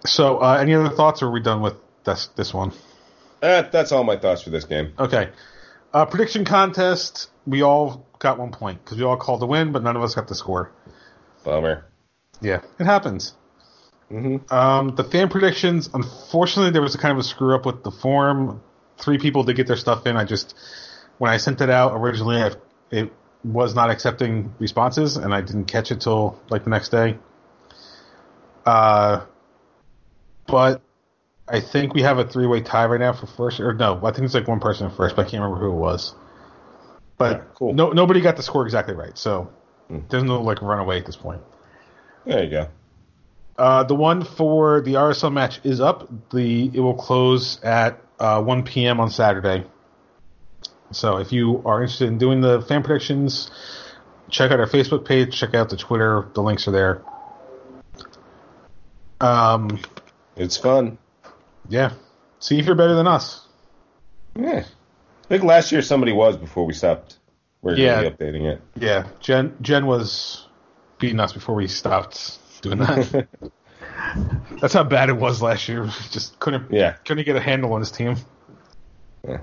So, 0.06 0.38
uh, 0.38 0.56
any 0.58 0.74
other 0.74 0.88
thoughts, 0.88 1.22
or 1.22 1.26
are 1.26 1.30
we 1.30 1.40
done 1.40 1.60
with 1.60 1.74
this 2.04 2.28
this 2.28 2.54
one? 2.54 2.72
Uh, 3.42 3.62
that's 3.62 3.92
all 3.92 4.04
my 4.04 4.16
thoughts 4.16 4.42
for 4.42 4.48
this 4.50 4.64
game. 4.64 4.92
Okay. 4.98 5.28
Uh, 5.92 6.06
prediction 6.06 6.44
contest. 6.44 7.28
We 7.46 7.62
all 7.62 8.06
got 8.18 8.38
one 8.38 8.50
point 8.50 8.82
because 8.82 8.96
we 8.96 9.04
all 9.04 9.16
called 9.16 9.40
the 9.40 9.46
win, 9.46 9.72
but 9.72 9.82
none 9.82 9.96
of 9.96 10.02
us 10.02 10.14
got 10.14 10.28
the 10.28 10.34
score. 10.34 10.72
Bummer. 11.44 11.84
Yeah, 12.40 12.62
it 12.78 12.84
happens. 12.84 13.34
Mm-hmm. 14.10 14.52
Um, 14.54 14.94
the 14.96 15.04
fan 15.04 15.28
predictions. 15.28 15.90
Unfortunately, 15.92 16.70
there 16.70 16.82
was 16.82 16.94
a 16.94 16.98
kind 16.98 17.12
of 17.12 17.18
a 17.18 17.22
screw 17.22 17.54
up 17.54 17.66
with 17.66 17.82
the 17.84 17.90
form. 17.90 18.62
Three 18.98 19.18
people 19.18 19.44
did 19.44 19.56
get 19.56 19.66
their 19.66 19.76
stuff 19.76 20.06
in. 20.06 20.16
I 20.16 20.24
just 20.24 20.54
when 21.18 21.30
I 21.30 21.36
sent 21.36 21.60
it 21.60 21.70
out 21.70 21.92
originally, 21.94 22.36
I, 22.42 22.52
it 22.90 23.12
was 23.44 23.74
not 23.74 23.90
accepting 23.90 24.54
responses, 24.58 25.16
and 25.16 25.34
I 25.34 25.40
didn't 25.42 25.66
catch 25.66 25.90
it 25.92 26.00
till 26.00 26.38
like 26.48 26.64
the 26.64 26.70
next 26.70 26.88
day. 26.88 27.18
Uh, 28.64 29.24
but 30.46 30.80
I 31.46 31.60
think 31.60 31.94
we 31.94 32.02
have 32.02 32.18
a 32.18 32.24
three 32.26 32.46
way 32.46 32.60
tie 32.62 32.86
right 32.86 33.00
now 33.00 33.12
for 33.12 33.26
first. 33.26 33.60
Or 33.60 33.74
no, 33.74 33.98
I 34.04 34.12
think 34.12 34.24
it's 34.24 34.34
like 34.34 34.48
one 34.48 34.60
person 34.60 34.88
in 34.88 34.96
first, 34.96 35.16
but 35.16 35.26
I 35.26 35.30
can't 35.30 35.42
remember 35.42 35.60
who 35.64 35.72
it 35.72 35.78
was. 35.78 36.14
But 37.18 37.36
Yeah, 37.38 37.44
cool. 37.54 37.74
no, 37.74 37.90
nobody 37.92 38.20
got 38.20 38.36
the 38.36 38.42
score 38.42 38.64
exactly 38.64 38.94
right, 38.94 39.16
so 39.18 39.50
Hmm. 39.88 40.00
there's 40.10 40.22
no 40.24 40.40
like 40.42 40.60
runaway 40.62 40.98
at 40.98 41.06
this 41.06 41.16
point. 41.16 41.40
There 42.24 42.44
you 42.44 42.50
go. 42.50 42.68
Uh, 43.58 43.82
the 43.82 43.94
one 43.94 44.22
for 44.24 44.80
the 44.82 44.94
RSL 44.94 45.32
match 45.32 45.60
is 45.64 45.80
up. 45.80 46.08
The 46.30 46.70
it 46.72 46.78
will 46.80 46.94
close 46.94 47.60
at 47.62 48.00
uh, 48.20 48.40
1 48.40 48.62
p.m. 48.62 49.00
on 49.00 49.10
Saturday. 49.10 49.64
So 50.92 51.16
if 51.18 51.32
you 51.32 51.62
are 51.66 51.82
interested 51.82 52.06
in 52.08 52.18
doing 52.18 52.40
the 52.40 52.62
fan 52.62 52.82
predictions, 52.84 53.50
check 54.30 54.52
out 54.52 54.60
our 54.60 54.66
Facebook 54.68 55.04
page. 55.04 55.36
Check 55.36 55.54
out 55.54 55.70
the 55.70 55.76
Twitter. 55.76 56.28
The 56.34 56.40
links 56.42 56.68
are 56.68 56.70
there. 56.70 57.02
Um, 59.20 59.80
It's 60.36 60.56
fun. 60.56 60.98
yeah. 61.68 61.92
See 62.38 62.58
if 62.60 62.66
you're 62.66 62.76
better 62.76 62.94
than 62.94 63.08
us. 63.08 63.44
Yeah. 64.36 64.64
I 65.24 65.28
think 65.28 65.42
last 65.42 65.72
year 65.72 65.82
somebody 65.82 66.12
was 66.12 66.36
before 66.36 66.64
we 66.64 66.72
stopped 66.72 67.18
regularly 67.62 67.84
Yeah. 67.84 68.02
Going 68.02 68.16
to 68.16 68.18
be 68.18 68.24
updating 68.38 68.52
it. 68.52 68.62
Yeah, 68.76 69.08
Jen 69.20 69.56
Jen 69.60 69.86
was 69.86 70.46
beating 71.00 71.18
us 71.20 71.32
before 71.32 71.56
we 71.56 71.66
stopped 71.66 72.38
doing 72.60 72.78
that. 72.78 73.28
That's 74.60 74.74
how 74.74 74.84
bad 74.84 75.08
it 75.08 75.16
was 75.16 75.42
last 75.42 75.68
year. 75.68 75.84
Just 76.10 76.38
couldn't 76.40 76.72
Yeah. 76.72 76.92
couldn't 77.04 77.24
get 77.24 77.36
a 77.36 77.40
handle 77.40 77.72
on 77.72 77.80
his 77.80 77.90
team. 77.90 78.16
Yeah. 79.26 79.40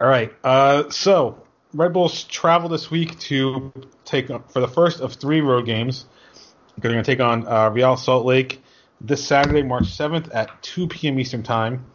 All 0.00 0.08
right. 0.08 0.32
Uh, 0.44 0.90
so 0.90 1.42
Red 1.72 1.92
Bulls 1.92 2.24
travel 2.24 2.68
this 2.68 2.90
week 2.90 3.18
to 3.20 3.72
take 4.04 4.28
for 4.28 4.60
the 4.60 4.68
first 4.68 5.00
of 5.00 5.14
three 5.14 5.40
road 5.40 5.66
games. 5.66 6.06
They're 6.78 6.90
going 6.90 7.02
to 7.02 7.10
take 7.10 7.20
on 7.20 7.46
uh, 7.46 7.70
Real 7.70 7.96
Salt 7.96 8.24
Lake 8.24 8.62
this 9.00 9.24
Saturday, 9.26 9.62
March 9.62 9.84
7th 9.84 10.34
at 10.34 10.62
2 10.62 10.88
p.m. 10.88 11.18
Eastern 11.18 11.42
Time. 11.42 11.86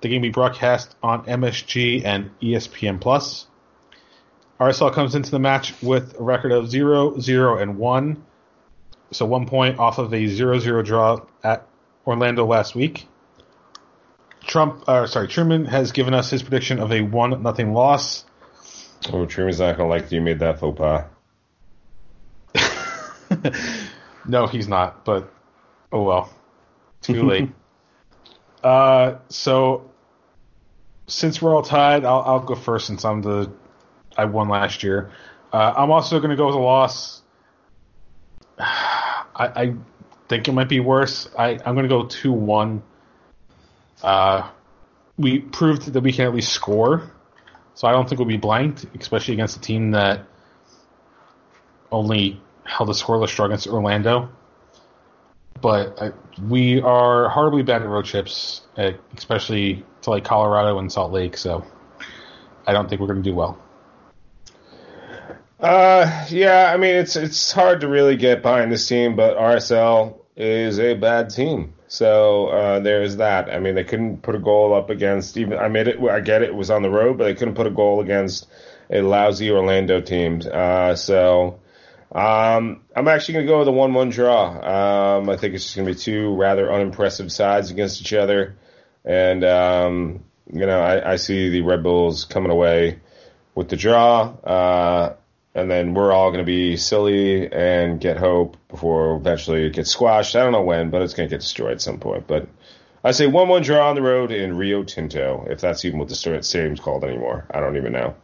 The 0.00 0.08
game 0.08 0.20
will 0.20 0.28
be 0.28 0.32
broadcast 0.32 0.94
on 1.02 1.24
MSG 1.24 2.04
and 2.04 2.30
ESPN 2.40 3.00
Plus. 3.00 3.46
RSL 4.60 4.92
comes 4.92 5.14
into 5.14 5.30
the 5.30 5.38
match 5.38 5.74
with 5.82 6.18
a 6.18 6.22
record 6.22 6.52
of 6.52 6.68
0, 6.70 7.18
0, 7.18 7.58
and 7.58 7.76
1. 7.78 8.24
So 9.10 9.26
one 9.26 9.46
point 9.46 9.78
off 9.78 9.98
of 9.98 10.12
a 10.12 10.24
0-0 10.24 10.84
draw 10.84 11.20
at 11.42 11.66
Orlando 12.06 12.46
last 12.46 12.74
week. 12.74 13.06
Trump, 14.42 14.84
uh, 14.86 15.06
sorry, 15.06 15.28
Truman 15.28 15.64
has 15.66 15.92
given 15.92 16.14
us 16.14 16.30
his 16.30 16.42
prediction 16.42 16.78
of 16.78 16.92
a 16.92 17.00
one 17.00 17.42
nothing 17.42 17.72
loss. 17.72 18.24
Oh, 19.12 19.26
Truman's 19.26 19.60
not 19.60 19.76
going 19.76 19.88
to 19.88 19.94
like 19.94 20.08
that 20.08 20.14
you 20.14 20.20
made 20.20 20.40
that 20.40 20.60
faux 20.60 20.78
pas. 20.78 21.04
no, 24.28 24.46
he's 24.46 24.68
not, 24.68 25.04
but 25.04 25.32
oh 25.92 26.02
well, 26.02 26.30
too 27.00 27.22
late. 27.26 27.50
uh, 28.62 29.16
so 29.28 29.90
since 31.06 31.40
we're 31.40 31.54
all 31.54 31.62
tied, 31.62 32.04
I'll, 32.04 32.22
I'll 32.22 32.40
go 32.40 32.54
first 32.54 32.86
since 32.86 33.04
I'm 33.04 33.22
the 33.22 33.50
I 34.16 34.26
won 34.26 34.48
last 34.48 34.82
year. 34.82 35.10
Uh, 35.52 35.72
I'm 35.76 35.90
also 35.90 36.18
going 36.18 36.30
to 36.30 36.36
go 36.36 36.46
with 36.46 36.54
a 36.54 36.58
loss. 36.58 37.22
I, 39.34 39.46
I 39.46 39.74
think 40.28 40.48
it 40.48 40.52
might 40.52 40.68
be 40.68 40.80
worse. 40.80 41.28
I, 41.38 41.58
I'm 41.64 41.74
going 41.74 41.84
to 41.84 41.88
go 41.88 42.06
two 42.06 42.32
one. 42.32 42.82
Uh, 44.02 44.50
we 45.16 45.38
proved 45.38 45.92
that 45.92 46.00
we 46.00 46.12
can 46.12 46.26
at 46.26 46.34
least 46.34 46.52
score, 46.52 47.10
so 47.74 47.86
I 47.88 47.92
don't 47.92 48.08
think 48.08 48.18
we'll 48.18 48.28
be 48.28 48.36
blanked, 48.36 48.86
especially 48.98 49.34
against 49.34 49.56
a 49.56 49.60
team 49.60 49.92
that 49.92 50.26
only 51.90 52.40
held 52.64 52.90
a 52.90 52.92
scoreless 52.92 53.34
draw 53.34 53.46
against 53.46 53.66
Orlando. 53.66 54.28
But 55.60 56.02
uh, 56.02 56.10
we 56.48 56.80
are 56.80 57.28
horribly 57.28 57.62
bad 57.62 57.82
at 57.82 57.88
road 57.88 58.04
trips, 58.04 58.62
uh, 58.76 58.92
especially 59.16 59.84
to 60.02 60.10
like 60.10 60.24
Colorado 60.24 60.78
and 60.78 60.90
Salt 60.90 61.12
Lake. 61.12 61.36
So 61.36 61.64
I 62.66 62.72
don't 62.72 62.88
think 62.88 63.00
we're 63.00 63.06
going 63.06 63.22
to 63.22 63.30
do 63.30 63.34
well. 63.34 63.58
Uh, 65.60 66.26
yeah, 66.30 66.72
I 66.72 66.76
mean 66.76 66.96
it's 66.96 67.16
it's 67.16 67.52
hard 67.52 67.80
to 67.82 67.88
really 67.88 68.16
get 68.16 68.42
behind 68.42 68.72
this 68.72 68.86
team, 68.88 69.16
but 69.16 69.36
RSL 69.36 70.18
is 70.36 70.78
a 70.78 70.94
bad 70.94 71.30
team. 71.30 71.74
So 71.88 72.48
uh, 72.48 72.80
there's 72.80 73.16
that. 73.16 73.50
I 73.50 73.60
mean, 73.60 73.76
they 73.76 73.84
couldn't 73.84 74.22
put 74.22 74.34
a 74.34 74.40
goal 74.40 74.74
up 74.74 74.90
against 74.90 75.36
even. 75.36 75.58
I 75.58 75.68
made 75.68 75.86
it. 75.86 76.00
I 76.00 76.20
get 76.20 76.42
it. 76.42 76.48
It 76.48 76.54
was 76.54 76.70
on 76.70 76.82
the 76.82 76.90
road, 76.90 77.18
but 77.18 77.24
they 77.24 77.34
couldn't 77.34 77.54
put 77.54 77.68
a 77.68 77.70
goal 77.70 78.00
against 78.00 78.48
a 78.90 79.00
lousy 79.00 79.50
Orlando 79.50 80.00
team. 80.00 80.42
Uh, 80.52 80.96
so 80.96 81.60
um, 82.10 82.82
I'm 82.96 83.06
actually 83.06 83.34
going 83.34 83.46
to 83.46 83.52
go 83.52 83.58
with 83.60 83.68
a 83.68 83.72
one-one 83.72 84.10
draw. 84.10 85.18
Um, 85.18 85.30
I 85.30 85.36
think 85.36 85.54
it's 85.54 85.64
just 85.64 85.76
going 85.76 85.86
to 85.86 85.94
be 85.94 85.98
two 85.98 86.34
rather 86.34 86.72
unimpressive 86.72 87.30
sides 87.30 87.70
against 87.70 88.00
each 88.00 88.12
other, 88.12 88.56
and 89.04 89.44
um, 89.44 90.24
you 90.52 90.66
know 90.66 90.80
I, 90.80 91.12
I 91.12 91.16
see 91.16 91.50
the 91.50 91.60
Red 91.60 91.84
Bulls 91.84 92.24
coming 92.24 92.50
away 92.50 92.98
with 93.54 93.68
the 93.68 93.76
draw. 93.76 94.34
Uh, 94.42 95.14
and 95.54 95.70
then 95.70 95.94
we're 95.94 96.12
all 96.12 96.30
going 96.30 96.44
to 96.44 96.46
be 96.46 96.76
silly 96.76 97.50
and 97.52 98.00
get 98.00 98.16
hope 98.16 98.56
before 98.68 99.16
eventually 99.16 99.66
it 99.66 99.72
gets 99.72 99.90
squashed. 99.90 100.34
I 100.34 100.42
don't 100.42 100.52
know 100.52 100.62
when, 100.62 100.90
but 100.90 101.02
it's 101.02 101.14
going 101.14 101.28
to 101.28 101.32
get 101.32 101.40
destroyed 101.40 101.72
at 101.72 101.82
some 101.82 101.98
point. 101.98 102.26
But 102.26 102.48
I 103.04 103.12
say 103.12 103.26
one-one 103.26 103.62
draw 103.62 103.88
on 103.88 103.94
the 103.94 104.02
road 104.02 104.32
in 104.32 104.56
Rio 104.56 104.82
Tinto, 104.82 105.46
if 105.48 105.60
that's 105.60 105.84
even 105.84 105.98
what 105.98 106.08
the 106.08 106.14
stadium's 106.14 106.80
called 106.80 107.04
anymore. 107.04 107.46
I 107.50 107.60
don't 107.60 107.76
even 107.76 107.92
know. 107.92 108.14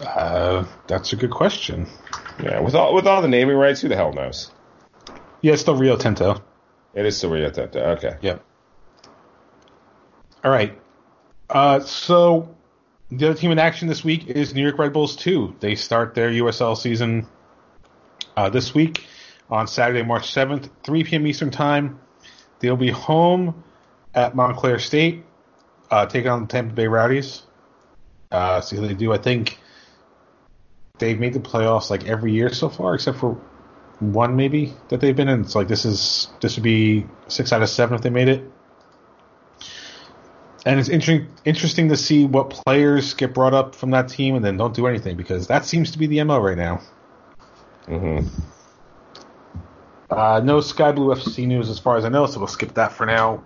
Uh, 0.00 0.66
that's 0.86 1.12
a 1.12 1.16
good 1.16 1.30
question. 1.30 1.86
Yeah, 2.42 2.60
with 2.60 2.74
all 2.74 2.94
with 2.94 3.06
all 3.06 3.22
the 3.22 3.28
naming 3.28 3.56
rights, 3.56 3.80
who 3.80 3.88
the 3.88 3.96
hell 3.96 4.12
knows? 4.12 4.50
Yeah, 5.40 5.54
it's 5.54 5.62
still 5.62 5.76
Rio 5.76 5.96
Tinto. 5.96 6.42
It 6.94 7.06
is 7.06 7.16
still 7.16 7.30
Rio 7.30 7.50
Tinto. 7.50 7.80
Okay. 7.96 8.16
Yep. 8.20 8.44
All 10.44 10.50
right. 10.50 10.78
Uh, 11.48 11.80
so 11.80 12.54
the 13.10 13.30
other 13.30 13.38
team 13.38 13.50
in 13.50 13.58
action 13.58 13.88
this 13.88 14.04
week 14.04 14.26
is 14.28 14.54
New 14.54 14.62
York 14.62 14.78
Red 14.78 14.92
Bulls 14.92 15.16
2. 15.16 15.56
They 15.60 15.74
start 15.74 16.14
their 16.14 16.30
USL 16.30 16.76
season 16.76 17.26
uh, 18.36 18.50
this 18.50 18.74
week 18.74 19.06
on 19.50 19.66
Saturday, 19.66 20.02
March 20.02 20.32
7th, 20.32 20.68
3 20.84 21.04
p.m. 21.04 21.26
Eastern 21.26 21.50
Time. 21.50 22.00
They'll 22.60 22.76
be 22.76 22.90
home 22.90 23.64
at 24.14 24.34
Montclair 24.34 24.78
State, 24.78 25.24
uh, 25.90 26.06
taking 26.06 26.30
on 26.30 26.42
the 26.42 26.48
Tampa 26.48 26.74
Bay 26.74 26.86
Rowdies. 26.86 27.42
Uh, 28.30 28.60
see 28.60 28.76
how 28.76 28.82
they 28.82 28.94
do. 28.94 29.12
I 29.12 29.18
think 29.18 29.58
they've 30.98 31.18
made 31.18 31.32
the 31.32 31.40
playoffs 31.40 31.88
like 31.88 32.06
every 32.06 32.32
year 32.32 32.52
so 32.52 32.68
far, 32.68 32.94
except 32.94 33.18
for 33.18 33.40
one 34.00 34.36
maybe 34.36 34.74
that 34.90 35.00
they've 35.00 35.16
been 35.16 35.28
in. 35.28 35.40
It's 35.40 35.54
like 35.54 35.68
this 35.68 35.86
is 35.86 36.28
this 36.42 36.56
would 36.56 36.62
be 36.62 37.06
six 37.28 37.52
out 37.52 37.62
of 37.62 37.70
seven 37.70 37.96
if 37.96 38.02
they 38.02 38.10
made 38.10 38.28
it. 38.28 38.52
And 40.68 40.78
it's 40.78 40.90
interesting 40.90 41.28
interesting 41.46 41.88
to 41.88 41.96
see 41.96 42.26
what 42.26 42.50
players 42.50 43.14
get 43.14 43.32
brought 43.32 43.54
up 43.54 43.74
from 43.74 43.92
that 43.92 44.10
team 44.10 44.34
and 44.34 44.44
then 44.44 44.58
don't 44.58 44.74
do 44.74 44.86
anything 44.86 45.16
because 45.16 45.46
that 45.46 45.64
seems 45.64 45.92
to 45.92 45.98
be 45.98 46.06
the 46.06 46.22
mo 46.24 46.38
right 46.38 46.58
now. 46.58 46.82
hmm 47.86 48.18
Uh, 50.10 50.42
no 50.44 50.60
Sky 50.60 50.92
Blue 50.92 51.14
FC 51.14 51.46
news 51.46 51.70
as 51.70 51.78
far 51.78 51.96
as 51.96 52.04
I 52.04 52.10
know, 52.10 52.26
so 52.26 52.40
we'll 52.40 52.48
skip 52.48 52.74
that 52.74 52.92
for 52.92 53.06
now. 53.06 53.42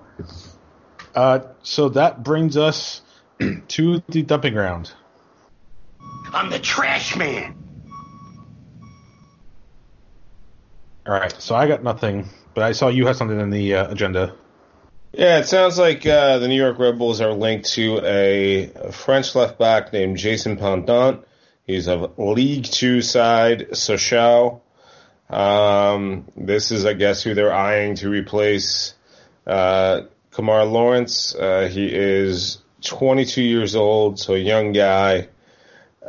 Uh, 1.14 1.40
so 1.62 1.90
that 1.90 2.24
brings 2.24 2.56
us 2.56 3.02
to 3.68 4.02
the 4.08 4.22
dumping 4.22 4.54
ground. 4.54 4.92
I'm 6.32 6.50
the 6.50 6.58
trash 6.58 7.14
man. 7.14 7.54
All 11.06 11.14
right, 11.14 11.40
so 11.40 11.54
I 11.54 11.68
got 11.68 11.84
nothing, 11.84 12.28
but 12.54 12.64
I 12.64 12.72
saw 12.72 12.88
you 12.88 13.06
had 13.06 13.14
something 13.14 13.38
in 13.38 13.50
the 13.50 13.76
uh, 13.76 13.92
agenda. 13.92 14.34
Yeah, 15.14 15.40
it 15.40 15.46
sounds 15.46 15.78
like 15.78 16.06
uh, 16.06 16.38
the 16.38 16.48
New 16.48 16.56
York 16.56 16.78
Red 16.78 16.98
Bulls 16.98 17.20
are 17.20 17.34
linked 17.34 17.66
to 17.72 18.00
a, 18.02 18.68
French 18.92 19.34
left 19.34 19.58
back 19.58 19.92
named 19.92 20.16
Jason 20.16 20.56
Pendant. 20.56 21.26
He's 21.66 21.86
of 21.86 22.18
League 22.18 22.64
Two 22.64 23.02
side 23.02 23.72
Sochaux. 23.72 24.62
Um, 25.28 26.24
this 26.34 26.70
is, 26.70 26.86
I 26.86 26.94
guess, 26.94 27.22
who 27.22 27.34
they're 27.34 27.52
eyeing 27.52 27.96
to 27.96 28.08
replace 28.08 28.94
uh, 29.46 30.02
Kemar 30.30 30.70
Lawrence. 30.70 31.34
Uh, 31.34 31.68
he 31.70 31.88
is 31.92 32.58
22 32.80 33.42
years 33.42 33.76
old, 33.76 34.18
so 34.18 34.32
a 34.32 34.38
young 34.38 34.72
guy. 34.72 35.28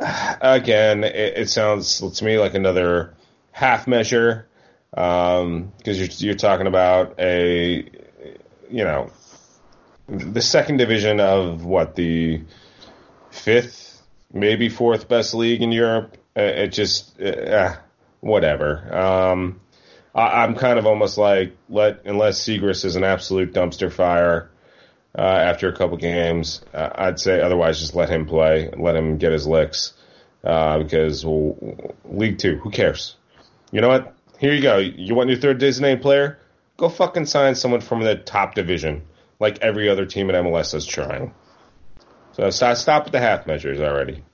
Again, 0.40 1.04
it, 1.04 1.14
it 1.14 1.50
sounds 1.50 2.00
to 2.00 2.24
me 2.24 2.38
like 2.38 2.54
another 2.54 3.14
half 3.52 3.86
measure 3.86 4.48
because 4.90 5.68
you're 5.84 6.28
you're 6.28 6.38
talking 6.38 6.66
about 6.66 7.20
a 7.20 8.03
you 8.74 8.84
know 8.84 9.10
the 10.08 10.42
second 10.42 10.78
division 10.78 11.20
of 11.20 11.64
what 11.64 11.94
the 11.94 12.42
fifth, 13.30 14.02
maybe 14.32 14.68
fourth 14.68 15.08
best 15.08 15.34
league 15.34 15.62
in 15.62 15.72
Europe. 15.72 16.16
It 16.36 16.68
just 16.68 17.20
uh, 17.20 17.76
whatever. 18.20 18.94
Um, 18.94 19.60
I, 20.14 20.42
I'm 20.42 20.56
kind 20.56 20.78
of 20.78 20.86
almost 20.86 21.16
like 21.18 21.56
let 21.68 22.02
unless 22.04 22.42
Seagrist 22.42 22.84
is 22.84 22.96
an 22.96 23.04
absolute 23.04 23.54
dumpster 23.54 23.92
fire 23.92 24.50
uh, 25.16 25.22
after 25.22 25.68
a 25.68 25.76
couple 25.76 25.96
games, 25.96 26.60
uh, 26.74 26.90
I'd 26.92 27.20
say 27.20 27.40
otherwise 27.40 27.78
just 27.78 27.94
let 27.94 28.08
him 28.10 28.26
play, 28.26 28.70
let 28.76 28.96
him 28.96 29.18
get 29.18 29.30
his 29.32 29.46
licks. 29.46 29.92
uh, 30.44 30.78
because 30.78 31.24
well, 31.24 31.56
League 32.04 32.38
Two, 32.38 32.56
who 32.58 32.70
cares? 32.70 33.16
You 33.70 33.80
know 33.80 33.88
what? 33.88 34.14
Here 34.38 34.52
you 34.52 34.62
go. 34.62 34.78
You 34.78 35.14
want 35.14 35.30
your 35.30 35.38
third 35.38 35.58
designated 35.58 36.02
player? 36.02 36.38
Go 36.76 36.88
fucking 36.88 37.26
sign 37.26 37.54
someone 37.54 37.80
from 37.80 38.00
the 38.02 38.16
top 38.16 38.54
division, 38.54 39.02
like 39.38 39.60
every 39.60 39.88
other 39.88 40.06
team 40.06 40.28
in 40.30 40.36
MLS 40.36 40.74
is 40.74 40.84
trying. 40.84 41.32
So 42.32 42.50
stop, 42.50 42.76
stop 42.76 43.04
with 43.04 43.12
the 43.12 43.20
half 43.20 43.46
measures 43.46 43.80
already. 43.80 44.24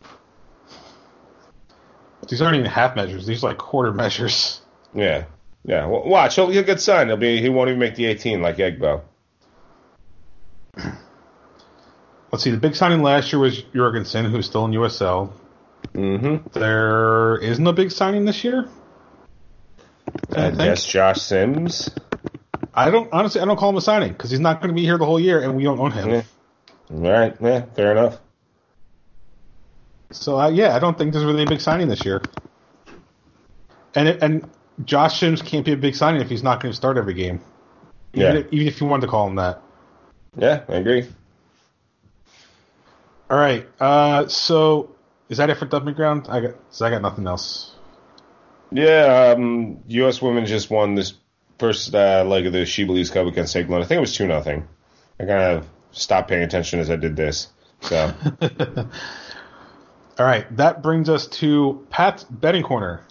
These 2.28 2.40
aren't 2.40 2.56
even 2.56 2.70
half 2.70 2.96
measures. 2.96 3.26
These 3.26 3.44
are 3.44 3.48
like 3.48 3.58
quarter 3.58 3.92
measures. 3.92 4.62
Yeah, 4.94 5.24
yeah. 5.64 5.86
Well, 5.86 6.04
watch, 6.04 6.36
he'll, 6.36 6.48
he'll 6.48 6.62
get 6.62 6.80
signed. 6.80 7.10
He'll 7.10 7.18
be. 7.18 7.42
He 7.42 7.48
won't 7.48 7.68
even 7.68 7.80
make 7.80 7.96
the 7.96 8.06
18 8.06 8.40
like 8.40 8.56
Egbo. 8.56 9.02
Let's 12.32 12.44
see. 12.44 12.52
The 12.52 12.56
big 12.56 12.76
signing 12.76 13.02
last 13.02 13.32
year 13.32 13.40
was 13.40 13.60
Jorgensen, 13.74 14.26
who's 14.26 14.46
still 14.46 14.64
in 14.64 14.70
USL. 14.72 15.32
Mm-hmm. 15.92 16.58
There 16.58 17.36
isn't 17.38 17.66
a 17.66 17.72
big 17.72 17.90
signing 17.90 18.24
this 18.24 18.44
year. 18.44 18.68
I 20.34 20.46
I 20.46 20.50
guess 20.52 20.84
Josh 20.84 21.20
Sims. 21.20 21.90
I 22.86 22.90
don't 22.90 23.08
honestly. 23.12 23.40
I 23.40 23.44
don't 23.44 23.56
call 23.56 23.70
him 23.70 23.76
a 23.76 23.80
signing 23.80 24.12
because 24.12 24.30
he's 24.30 24.40
not 24.40 24.60
going 24.60 24.68
to 24.68 24.74
be 24.74 24.84
here 24.84 24.98
the 24.98 25.06
whole 25.06 25.20
year, 25.20 25.40
and 25.42 25.56
we 25.56 25.62
don't 25.64 25.78
own 25.78 25.92
him. 25.92 26.08
Yeah. 26.10 26.22
All 26.92 26.98
right. 27.00 27.36
Yeah. 27.40 27.64
Fair 27.74 27.92
enough. 27.92 28.18
So 30.12 30.38
uh, 30.40 30.48
yeah, 30.48 30.74
I 30.74 30.78
don't 30.78 30.96
think 30.98 31.12
there's 31.12 31.24
really 31.24 31.44
a 31.44 31.46
big 31.46 31.60
signing 31.60 31.88
this 31.88 32.04
year. 32.04 32.20
And 33.94 34.08
it, 34.08 34.22
and 34.22 34.48
Josh 34.84 35.20
Sims 35.20 35.42
can't 35.42 35.64
be 35.64 35.72
a 35.72 35.76
big 35.76 35.94
signing 35.94 36.20
if 36.20 36.28
he's 36.28 36.42
not 36.42 36.60
going 36.60 36.72
to 36.72 36.76
start 36.76 36.96
every 36.96 37.14
game. 37.14 37.40
Even, 38.14 38.34
Yeah. 38.34 38.40
if, 38.40 38.52
even 38.52 38.66
if 38.68 38.80
you 38.80 38.86
wanted 38.86 39.02
to 39.02 39.08
call 39.08 39.26
him 39.28 39.36
that. 39.36 39.62
Yeah, 40.36 40.62
I 40.68 40.74
agree. 40.74 41.08
All 43.28 43.36
right. 43.36 43.66
Uh, 43.78 44.26
so 44.28 44.94
is 45.28 45.38
that 45.38 45.50
it 45.50 45.56
for 45.58 45.66
Dumping 45.66 45.94
Ground? 45.94 46.26
I 46.28 46.40
got. 46.40 46.54
So 46.70 46.86
I 46.86 46.90
got 46.90 47.02
nothing 47.02 47.26
else. 47.26 47.72
Yeah, 48.72 49.34
um, 49.36 49.78
U.S. 49.88 50.22
women 50.22 50.46
just 50.46 50.70
won 50.70 50.94
this 50.94 51.14
first 51.60 51.94
uh, 51.94 52.24
leg 52.26 52.46
of 52.46 52.52
the 52.52 52.64
She 52.64 52.84
Believes 52.84 53.10
Cup 53.10 53.26
against 53.26 53.54
England. 53.54 53.84
I 53.84 53.86
think 53.86 53.98
it 53.98 54.00
was 54.00 54.16
two 54.16 54.26
nothing. 54.26 54.66
I 55.20 55.26
kind 55.26 55.58
of 55.58 55.66
stopped 55.92 56.28
paying 56.28 56.42
attention 56.42 56.80
as 56.80 56.90
I 56.90 56.96
did 56.96 57.14
this. 57.14 57.48
So 57.82 58.12
All 60.18 60.26
right. 60.26 60.56
That 60.56 60.82
brings 60.82 61.08
us 61.08 61.26
to 61.28 61.86
Pat's 61.90 62.24
betting 62.24 62.62
corner. 62.62 63.02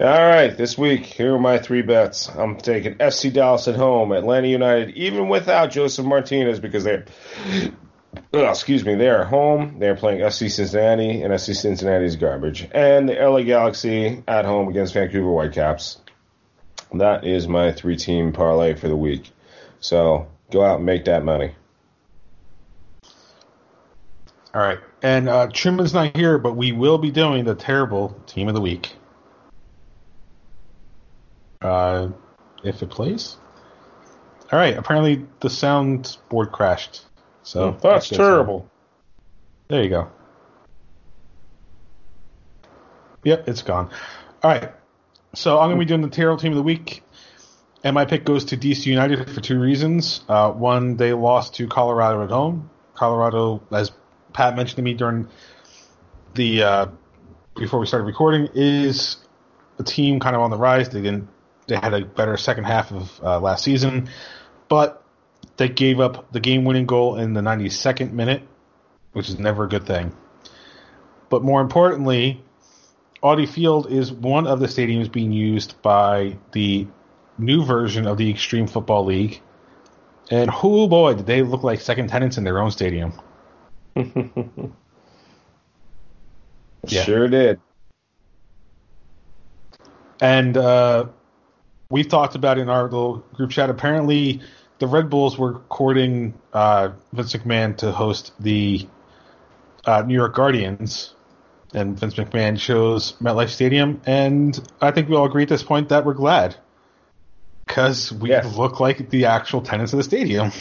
All 0.00 0.06
right, 0.06 0.56
this 0.56 0.78
week, 0.78 1.06
here 1.06 1.34
are 1.34 1.40
my 1.40 1.58
three 1.58 1.82
bets. 1.82 2.28
I'm 2.28 2.56
taking 2.56 2.94
FC 2.94 3.32
Dallas 3.32 3.66
at 3.66 3.74
home, 3.74 4.12
Atlanta 4.12 4.46
United, 4.46 4.90
even 4.90 5.28
without 5.28 5.72
Josef 5.72 6.06
Martinez, 6.06 6.60
because 6.60 6.84
they, 6.84 7.02
oh, 8.32 8.48
excuse 8.48 8.84
me, 8.84 8.94
they 8.94 9.08
are 9.08 9.22
at 9.22 9.28
home. 9.28 9.78
They 9.78 9.88
are 9.88 9.96
playing 9.96 10.20
FC 10.20 10.50
Cincinnati, 10.50 11.22
and 11.22 11.32
FC 11.32 11.54
Cincinnati 11.54 12.04
is 12.04 12.16
garbage. 12.16 12.68
And 12.72 13.08
the 13.08 13.14
LA 13.14 13.42
Galaxy 13.42 14.22
at 14.26 14.44
home 14.44 14.68
against 14.68 14.94
Vancouver 14.94 15.30
Whitecaps. 15.30 15.98
That 16.94 17.26
is 17.26 17.46
my 17.46 17.72
three-team 17.72 18.32
parlay 18.32 18.74
for 18.74 18.88
the 18.88 18.96
week. 18.96 19.30
So 19.80 20.28
go 20.50 20.64
out 20.64 20.76
and 20.76 20.86
make 20.86 21.04
that 21.04 21.24
money. 21.24 21.54
All 24.54 24.62
right. 24.62 24.78
And 25.02 25.28
uh, 25.28 25.48
Truman's 25.52 25.92
not 25.92 26.16
here, 26.16 26.38
but 26.38 26.56
we 26.56 26.72
will 26.72 26.98
be 26.98 27.10
doing 27.10 27.44
the 27.44 27.54
terrible 27.54 28.20
team 28.26 28.48
of 28.48 28.54
the 28.54 28.60
week. 28.60 28.94
Uh, 31.60 32.08
if 32.64 32.82
it 32.82 32.90
plays. 32.90 33.36
All 34.50 34.58
right. 34.58 34.76
Apparently 34.76 35.26
the 35.40 35.50
sound 35.50 36.16
board 36.28 36.50
crashed. 36.52 37.02
So 37.48 37.78
That's 37.82 38.10
good. 38.10 38.16
terrible. 38.16 38.68
There 39.68 39.82
you 39.82 39.88
go. 39.88 40.10
Yep, 43.24 43.48
it's 43.48 43.62
gone. 43.62 43.90
All 44.42 44.50
right. 44.50 44.70
So 45.34 45.58
I'm 45.58 45.68
going 45.68 45.78
to 45.78 45.84
be 45.86 45.88
doing 45.88 46.02
the 46.02 46.14
terrible 46.14 46.38
team 46.38 46.52
of 46.52 46.56
the 46.56 46.62
week. 46.62 47.02
And 47.82 47.94
my 47.94 48.04
pick 48.04 48.26
goes 48.26 48.44
to 48.46 48.58
DC 48.58 48.84
United 48.84 49.30
for 49.30 49.40
two 49.40 49.58
reasons. 49.58 50.20
Uh, 50.28 50.50
one, 50.50 50.98
they 50.98 51.14
lost 51.14 51.54
to 51.54 51.66
Colorado 51.68 52.22
at 52.22 52.28
home. 52.28 52.68
Colorado, 52.94 53.62
as 53.72 53.92
Pat 54.34 54.54
mentioned 54.54 54.76
to 54.76 54.82
me 54.82 54.92
during 54.92 55.28
the 56.34 56.62
uh, 56.62 56.86
before 57.56 57.80
we 57.80 57.86
started 57.86 58.04
recording, 58.04 58.50
is 58.54 59.16
a 59.78 59.84
team 59.84 60.20
kind 60.20 60.36
of 60.36 60.42
on 60.42 60.50
the 60.50 60.58
rise. 60.58 60.90
They 60.90 61.00
didn't. 61.00 61.28
They 61.66 61.76
had 61.76 61.94
a 61.94 62.04
better 62.04 62.36
second 62.36 62.64
half 62.64 62.92
of 62.92 63.20
uh, 63.22 63.40
last 63.40 63.64
season, 63.64 64.10
they 65.58 65.68
gave 65.68 66.00
up 66.00 66.32
the 66.32 66.40
game-winning 66.40 66.86
goal 66.86 67.16
in 67.16 67.34
the 67.34 67.40
92nd 67.40 68.12
minute, 68.12 68.42
which 69.12 69.28
is 69.28 69.38
never 69.38 69.64
a 69.64 69.68
good 69.68 69.86
thing. 69.86 70.16
But 71.28 71.42
more 71.42 71.60
importantly, 71.60 72.42
Audi 73.22 73.46
Field 73.46 73.92
is 73.92 74.10
one 74.10 74.46
of 74.46 74.60
the 74.60 74.66
stadiums 74.66 75.12
being 75.12 75.32
used 75.32 75.80
by 75.82 76.38
the 76.52 76.86
new 77.36 77.64
version 77.64 78.06
of 78.06 78.16
the 78.16 78.30
Extreme 78.30 78.68
Football 78.68 79.04
League. 79.04 79.42
And 80.30 80.50
oh 80.62 80.88
boy, 80.88 81.14
did 81.14 81.26
they 81.26 81.42
look 81.42 81.62
like 81.62 81.80
second 81.80 82.08
tenants 82.08 82.38
in 82.38 82.44
their 82.44 82.60
own 82.60 82.70
stadium. 82.70 83.12
Yeah. 86.86 87.02
Sure 87.02 87.28
did. 87.28 87.60
And 90.20 90.56
uh, 90.56 91.06
we've 91.90 92.08
talked 92.08 92.34
about 92.34 92.58
in 92.58 92.68
our 92.68 92.84
little 92.84 93.18
group 93.34 93.50
chat. 93.50 93.70
Apparently, 93.70 94.40
the 94.78 94.86
Red 94.86 95.10
Bulls 95.10 95.36
were 95.38 95.54
courting 95.68 96.34
uh, 96.52 96.90
Vince 97.12 97.34
McMahon 97.34 97.76
to 97.78 97.92
host 97.92 98.32
the 98.40 98.86
uh, 99.84 100.02
New 100.02 100.14
York 100.14 100.34
Guardians, 100.34 101.14
and 101.74 101.98
Vince 101.98 102.14
McMahon 102.14 102.58
chose 102.58 103.12
MetLife 103.20 103.48
Stadium. 103.50 104.00
And 104.06 104.58
I 104.80 104.90
think 104.90 105.08
we 105.08 105.16
all 105.16 105.26
agree 105.26 105.42
at 105.44 105.48
this 105.48 105.62
point 105.62 105.88
that 105.90 106.04
we're 106.04 106.14
glad 106.14 106.56
because 107.66 108.12
we 108.12 108.30
Yes. 108.30 108.56
look 108.56 108.80
like 108.80 109.10
the 109.10 109.26
actual 109.26 109.60
tenants 109.60 109.92
of 109.92 109.98
the 109.98 110.02
stadium. 110.04 110.52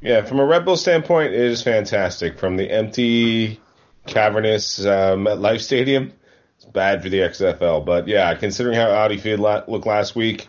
Yeah, 0.00 0.22
from 0.24 0.38
a 0.38 0.44
Red 0.44 0.64
Bull 0.64 0.76
standpoint, 0.76 1.32
it 1.32 1.40
is 1.40 1.62
fantastic. 1.62 2.38
From 2.38 2.56
the 2.56 2.70
empty, 2.70 3.60
cavernous 4.06 4.84
uh, 4.84 5.16
MetLife 5.16 5.60
Stadium, 5.60 6.12
it's 6.56 6.66
bad 6.66 7.02
for 7.02 7.08
the 7.08 7.18
XFL. 7.20 7.84
But 7.84 8.06
yeah, 8.08 8.34
considering 8.34 8.76
how 8.76 8.90
Audi 8.90 9.16
Field 9.16 9.40
looked 9.40 9.86
last 9.86 10.14
week, 10.14 10.48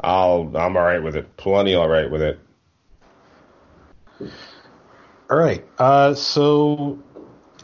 I'll 0.00 0.52
I'm 0.56 0.76
all 0.76 0.84
right 0.84 1.02
with 1.02 1.16
it. 1.16 1.36
Plenty 1.36 1.74
all 1.74 1.88
right 1.88 2.10
with 2.10 2.22
it. 2.22 2.40
All 5.30 5.36
right. 5.36 5.64
Uh, 5.78 6.14
so, 6.14 6.98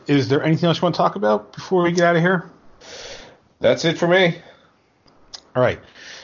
is 0.06 0.28
there 0.28 0.42
anything 0.42 0.66
else 0.66 0.78
you 0.78 0.82
want 0.82 0.94
to 0.94 0.98
talk 0.98 1.16
about 1.16 1.52
before 1.52 1.82
we 1.82 1.92
get 1.92 2.04
out 2.04 2.16
of 2.16 2.22
here? 2.22 2.50
That's 3.60 3.84
it 3.84 3.96
for 3.96 4.06
me. 4.06 4.36
All 5.56 5.62
right. 5.62 5.80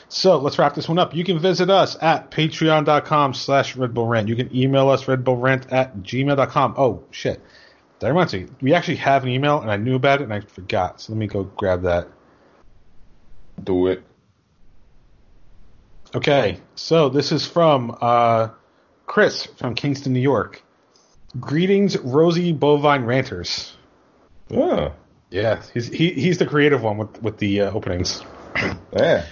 So 0.09 0.39
let's 0.39 0.59
wrap 0.59 0.75
this 0.75 0.89
one 0.89 0.99
up. 0.99 1.15
You 1.15 1.25
can 1.25 1.39
visit 1.39 1.71
us 1.71 1.97
at 2.03 2.33
patreon.com 2.33 3.33
slash 3.33 3.77
Red 3.77 3.95
Bull 3.95 4.07
Rant. 4.07 4.29
You 4.29 4.35
can 4.35 4.55
email 4.55 4.89
us 4.89 5.05
redbullrant 5.05 5.73
at 5.73 5.99
gmail.com. 5.99 6.75
Oh, 6.77 7.05
shit. 7.13 7.41
Did 8.01 8.07
I 8.07 8.09
remind 8.09 8.33
you? 8.33 8.53
We 8.61 8.75
actually 8.75 8.97
have 8.97 9.23
an 9.23 9.29
email, 9.29 9.61
and 9.61 9.71
I 9.71 9.77
knew 9.77 9.95
about 9.95 10.21
it, 10.21 10.25
and 10.25 10.35
I 10.35 10.41
forgot. 10.41 11.01
So 11.01 11.13
let 11.13 11.19
me 11.19 11.29
go 11.29 11.45
grab 11.45 11.83
that. 11.83 12.09
Do 13.63 13.87
it. 13.87 14.03
Okay. 16.15 16.59
So 16.75 17.09
this 17.09 17.33
is 17.33 17.47
from 17.47 17.97
uh, 18.01 18.49
Chris 19.07 19.47
from 19.47 19.75
Kingston, 19.75 20.13
New 20.13 20.21
York. 20.21 20.63
Greetings, 21.39 21.97
Rosie 21.99 22.53
Bovine 22.53 23.05
Ranters. 23.05 23.77
Oh, 24.53 24.93
Yeah, 25.31 25.63
he's 25.73 25.87
he, 25.87 26.11
he's 26.11 26.39
the 26.39 26.47
creative 26.47 26.83
one 26.83 26.99
with 26.99 27.23
with 27.23 27.39
the 27.39 27.63
uh, 27.63 27.71
openings. 27.71 28.23
yeah. 28.93 29.27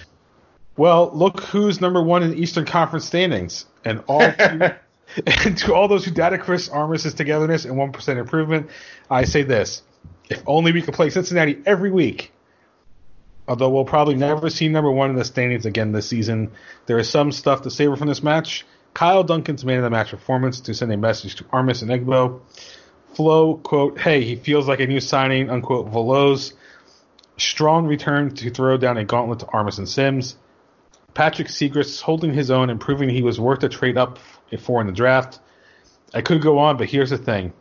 Well, 0.77 1.11
look 1.13 1.41
who's 1.41 1.81
number 1.81 2.01
one 2.01 2.23
in 2.23 2.35
Eastern 2.35 2.65
Conference 2.65 3.05
standings, 3.05 3.67
and 3.85 4.05
all 4.07 4.21
to, 4.21 4.79
and 5.27 5.59
to 5.59 5.75
all 5.75 5.89
those 5.89 6.05
who 6.05 6.13
doubted 6.13 6.43
Chris 6.43 6.69
Armas' 6.69 7.15
togetherness 7.15 7.65
and 7.65 7.77
one 7.77 7.91
percent 7.91 8.21
improvement, 8.21 8.71
I 9.11 9.25
say 9.25 9.43
this: 9.43 9.83
if 10.31 10.41
only 10.47 10.71
we 10.71 10.83
could 10.83 10.95
play 10.95 11.11
Cincinnati 11.11 11.59
every 11.67 11.91
week. 11.91 12.33
Although 13.49 13.71
we'll 13.71 13.87
probably 13.87 14.15
never 14.15 14.51
see 14.51 14.69
number 14.69 14.91
one 14.91 15.09
in 15.09 15.17
the 15.17 15.25
standings 15.25 15.65
again 15.65 15.93
this 15.93 16.07
season, 16.07 16.51
there 16.85 16.99
is 16.99 17.09
some 17.09 17.33
stuff 17.33 17.63
to 17.63 17.71
savor 17.71 17.97
from 17.97 18.09
this 18.09 18.23
match. 18.23 18.67
Kyle 18.93 19.25
Duncan's 19.25 19.65
man 19.65 19.79
of 19.79 19.85
the 19.85 19.91
match 19.91 20.11
performance 20.11 20.61
to 20.61 20.75
send 20.75 20.93
a 20.93 20.99
message 20.99 21.37
to 21.37 21.47
Armas 21.51 21.81
and 21.81 21.91
Egbo. 21.91 22.41
Flo, 23.15 23.55
quote, 23.57 23.99
hey, 23.99 24.23
he 24.23 24.37
feels 24.37 24.69
like 24.69 24.81
a 24.81 24.87
new 24.87 25.01
signing, 25.01 25.49
unquote, 25.49 25.91
Veloz. 25.91 26.53
Strong 27.39 27.87
return 27.87 28.35
to 28.35 28.51
throw 28.51 28.77
down 28.77 28.99
a 28.99 29.05
gauntlet 29.05 29.39
to 29.39 29.47
Armas 29.47 29.79
and 29.79 29.89
Sims. 29.89 30.37
Patrick 31.15 31.49
Seagrist 31.49 32.03
holding 32.03 32.35
his 32.35 32.51
own 32.51 32.69
and 32.69 32.79
proving 32.79 33.09
he 33.09 33.23
was 33.23 33.41
worth 33.41 33.63
a 33.65 33.69
trade 33.71 33.97
up 33.97 34.19
for 34.59 34.83
in 34.83 34.87
the 34.87 34.93
draft. 34.93 35.41
I 36.13 36.21
could 36.21 36.43
go 36.43 36.59
on, 36.59 36.77
but 36.77 36.91
here's 36.91 37.11
the 37.11 37.19
thing. 37.19 37.55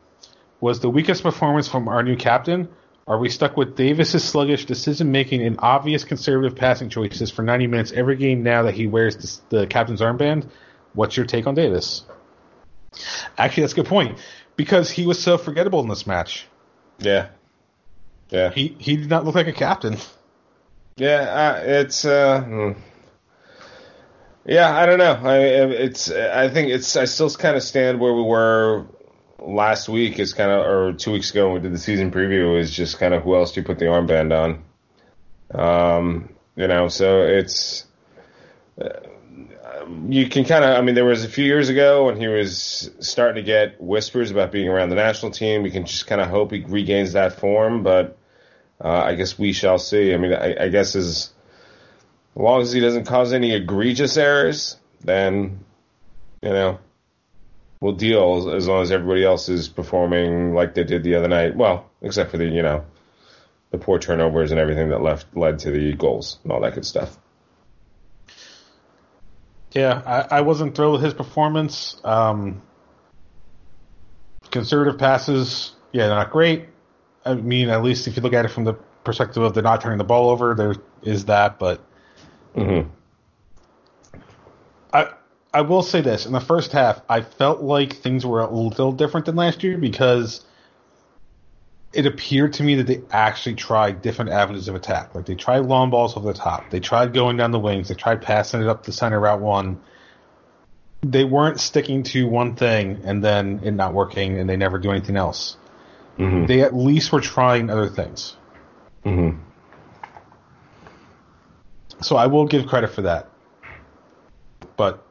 Was 0.60 0.82
the 0.82 0.90
weakest 0.90 1.24
performance 1.24 1.70
from 1.70 1.88
our 1.88 2.04
new 2.04 2.18
captain? 2.18 2.68
Are 3.08 3.18
we 3.18 3.30
stuck 3.30 3.56
with 3.56 3.78
Davis's 3.78 4.24
sluggish 4.24 4.66
decision 4.66 5.12
making 5.12 5.42
and 5.42 5.58
obvious 5.60 6.04
conservative 6.04 6.58
passing 6.58 6.90
choices 6.90 7.32
for 7.32 7.42
90 7.42 7.68
minutes 7.68 7.92
every 7.94 8.18
game 8.18 8.44
now 8.44 8.64
that 8.64 8.74
he 8.74 8.86
wears 8.86 9.42
the, 9.50 9.60
the 9.60 9.68
captain's 9.68 10.02
armband? 10.02 10.50
What's 10.94 11.16
your 11.16 11.26
take 11.26 11.48
on 11.48 11.56
Davis? 11.56 12.04
Actually, 13.38 13.64
that's 13.64 13.74
a 13.74 13.78
good 13.78 13.86
point 13.86 14.18
because 14.58 14.90
he 14.92 15.06
was 15.06 15.22
so 15.22 15.38
forgettable 15.38 15.80
in 15.80 15.88
this 15.88 16.06
match. 16.06 16.48
Yeah, 17.00 17.30
yeah, 18.30 18.52
He 18.52 18.76
he 18.80 18.98
did 18.98 19.10
not 19.10 19.24
look 19.24 19.36
like 19.36 19.48
a 19.48 19.54
captain. 19.54 19.98
yeah. 20.98 21.22
Uh, 21.60 21.62
it's 21.64 22.04
uh, 22.04 22.42
hmm. 22.42 22.72
yeah. 24.46 24.76
I 24.76 24.86
don't 24.86 24.98
know. 24.98 25.14
I 25.14 25.38
it's 25.38 26.12
I 26.12 26.50
think 26.50 26.70
it's 26.70 26.96
I 26.96 27.06
still 27.06 27.30
kind 27.30 27.56
of 27.56 27.64
stand 27.64 28.00
where 28.00 28.14
we 28.14 28.24
were 28.24 28.86
last 29.40 29.90
week. 29.90 30.20
Is 30.20 30.34
kind 30.34 30.52
of 30.52 30.66
or 30.66 30.94
two 30.94 31.12
weeks 31.12 31.32
ago 31.32 31.48
when 31.48 31.56
we 31.56 31.60
did 31.62 31.74
the 31.74 31.80
season 31.80 32.12
preview. 32.12 32.60
Is 32.60 32.72
just 32.72 33.00
kind 33.00 33.14
of 33.14 33.24
who 33.24 33.36
else 33.36 33.54
do 33.54 33.62
you 33.62 33.66
put 33.66 33.80
the 33.80 33.86
armband 33.86 34.32
on? 34.34 34.64
Um, 35.54 36.30
you 36.56 36.68
know, 36.68 36.88
so 36.88 37.22
it's 37.22 37.86
you 40.10 40.28
can 40.30 40.46
kind 40.46 40.64
of, 40.64 40.78
I 40.78 40.82
mean, 40.82 40.96
there 40.96 41.06
was 41.06 41.24
a 41.24 41.30
few 41.30 41.46
years 41.46 41.70
ago 41.70 42.06
when 42.06 42.20
he 42.20 42.28
was 42.28 42.92
starting 43.00 43.36
to 43.36 43.46
get 43.46 43.82
whispers 43.82 44.32
about 44.32 44.52
being 44.52 44.68
around 44.68 44.90
the 44.90 44.96
national 44.96 45.32
team. 45.32 45.64
We 45.64 45.72
can 45.72 45.86
just 45.86 46.08
kind 46.08 46.22
of 46.22 46.28
hope 46.28 46.52
he 46.52 46.64
regains 46.64 47.14
that 47.14 47.40
form, 47.40 47.84
but 47.84 48.18
uh, 48.84 48.90
I 48.90 49.16
guess 49.16 49.38
we 49.38 49.54
shall 49.54 49.80
see. 49.80 50.14
I 50.14 50.18
mean, 50.18 50.34
I, 50.34 50.66
I 50.66 50.70
guess 50.70 50.96
as 50.96 51.32
long 52.36 52.62
as 52.62 52.72
he 52.72 52.80
doesn't 52.80 53.06
cause 53.06 53.34
any 53.34 53.54
egregious 53.54 54.18
errors, 54.18 54.78
then, 55.04 55.64
you 56.42 56.50
know, 56.50 56.80
we'll 57.80 57.94
deal 57.94 58.38
as, 58.38 58.64
as 58.64 58.68
long 58.68 58.82
as 58.82 58.92
everybody 58.92 59.24
else 59.24 59.50
is 59.50 59.68
performing 59.68 60.54
like 60.54 60.74
they 60.74 60.84
did 60.84 61.04
the 61.04 61.16
other 61.16 61.28
night. 61.28 61.56
Well, 61.56 61.90
except 62.02 62.32
for 62.32 62.38
the, 62.38 62.46
you 62.46 62.62
know, 62.62 62.86
the 63.72 63.78
poor 63.78 64.00
turnovers 64.00 64.52
and 64.52 64.60
everything 64.60 64.90
that 64.90 65.02
left 65.02 65.36
led 65.36 65.60
to 65.60 65.72
the 65.72 65.94
goals 65.94 66.40
and 66.44 66.52
all 66.52 66.62
that 66.62 66.74
good 66.74 66.86
stuff. 66.86 67.18
Yeah, 69.74 70.02
I, 70.06 70.38
I 70.38 70.42
wasn't 70.42 70.76
thrilled 70.76 70.94
with 70.94 71.04
his 71.04 71.14
performance. 71.14 72.00
Um, 72.04 72.62
conservative 74.50 74.98
passes, 74.98 75.74
yeah, 75.92 76.08
they're 76.08 76.16
not 76.16 76.32
great. 76.32 76.70
I 77.26 77.36
mean, 77.36 77.70
at 77.70 77.84
least 77.84 78.08
if 78.08 78.16
you 78.16 78.22
look 78.22 78.34
at 78.34 78.46
it 78.46 78.50
from 78.50 78.64
the 78.64 78.74
perspective 79.04 79.44
of 79.44 79.54
they're 79.54 79.64
not 79.64 79.82
turning 79.82 79.98
the 79.98 80.06
ball 80.06 80.30
over, 80.30 80.56
there 80.56 80.76
is 81.04 81.26
that. 81.26 81.60
But 81.60 81.82
Mm-hmm. 82.58 82.90
I 84.92 85.14
I 85.54 85.62
will 85.62 85.82
say 85.82 86.02
this: 86.02 86.26
in 86.26 86.34
the 86.34 86.40
first 86.40 86.72
half, 86.72 87.02
I 87.10 87.22
felt 87.22 87.62
like 87.62 87.94
things 87.94 88.26
were 88.26 88.42
a 88.42 88.50
little 88.50 88.92
different 88.92 89.26
than 89.26 89.36
last 89.36 89.64
year 89.64 89.78
because 89.78 90.44
it 91.94 92.06
appeared 92.06 92.54
to 92.54 92.64
me 92.64 92.76
that 92.76 92.88
they 92.88 93.02
actually 93.12 93.56
tried 93.56 94.02
different 94.02 94.32
avenues 94.32 94.68
of 94.68 94.76
attack. 94.76 95.16
Like 95.16 95.26
they 95.26 95.36
tried 95.36 95.60
long 95.60 95.90
balls 95.90 96.18
over 96.18 96.32
the 96.32 96.38
top, 96.38 96.70
they 96.70 96.80
tried 96.80 97.14
going 97.14 97.38
down 97.38 97.52
the 97.52 97.60
wings, 97.60 97.88
they 97.88 97.96
tried 97.96 98.22
passing 98.22 98.62
it 98.62 98.68
up 98.68 98.84
the 98.84 98.92
center 98.92 99.20
route 99.20 99.42
one. 99.42 99.82
They 101.02 101.24
weren't 101.24 101.60
sticking 101.60 102.04
to 102.04 102.28
one 102.28 102.56
thing 102.56 103.02
and 103.04 103.24
then 103.24 103.62
it 103.64 103.72
not 103.72 103.94
working, 103.94 104.38
and 104.38 104.50
they 104.50 104.58
never 104.58 104.78
do 104.78 104.92
anything 104.92 105.16
else. 105.16 105.58
Mm-hmm. 106.18 106.48
They 106.48 106.62
at 106.62 106.76
least 106.76 107.12
were 107.12 107.22
trying 107.22 107.70
other 107.70 107.88
things. 107.88 108.36
Mm-hmm. 109.06 109.40
So 112.02 112.16
I 112.16 112.28
will 112.28 112.46
give 112.46 112.68
credit 112.68 112.92
for 112.92 113.04
that. 113.04 113.30
But 114.76 115.07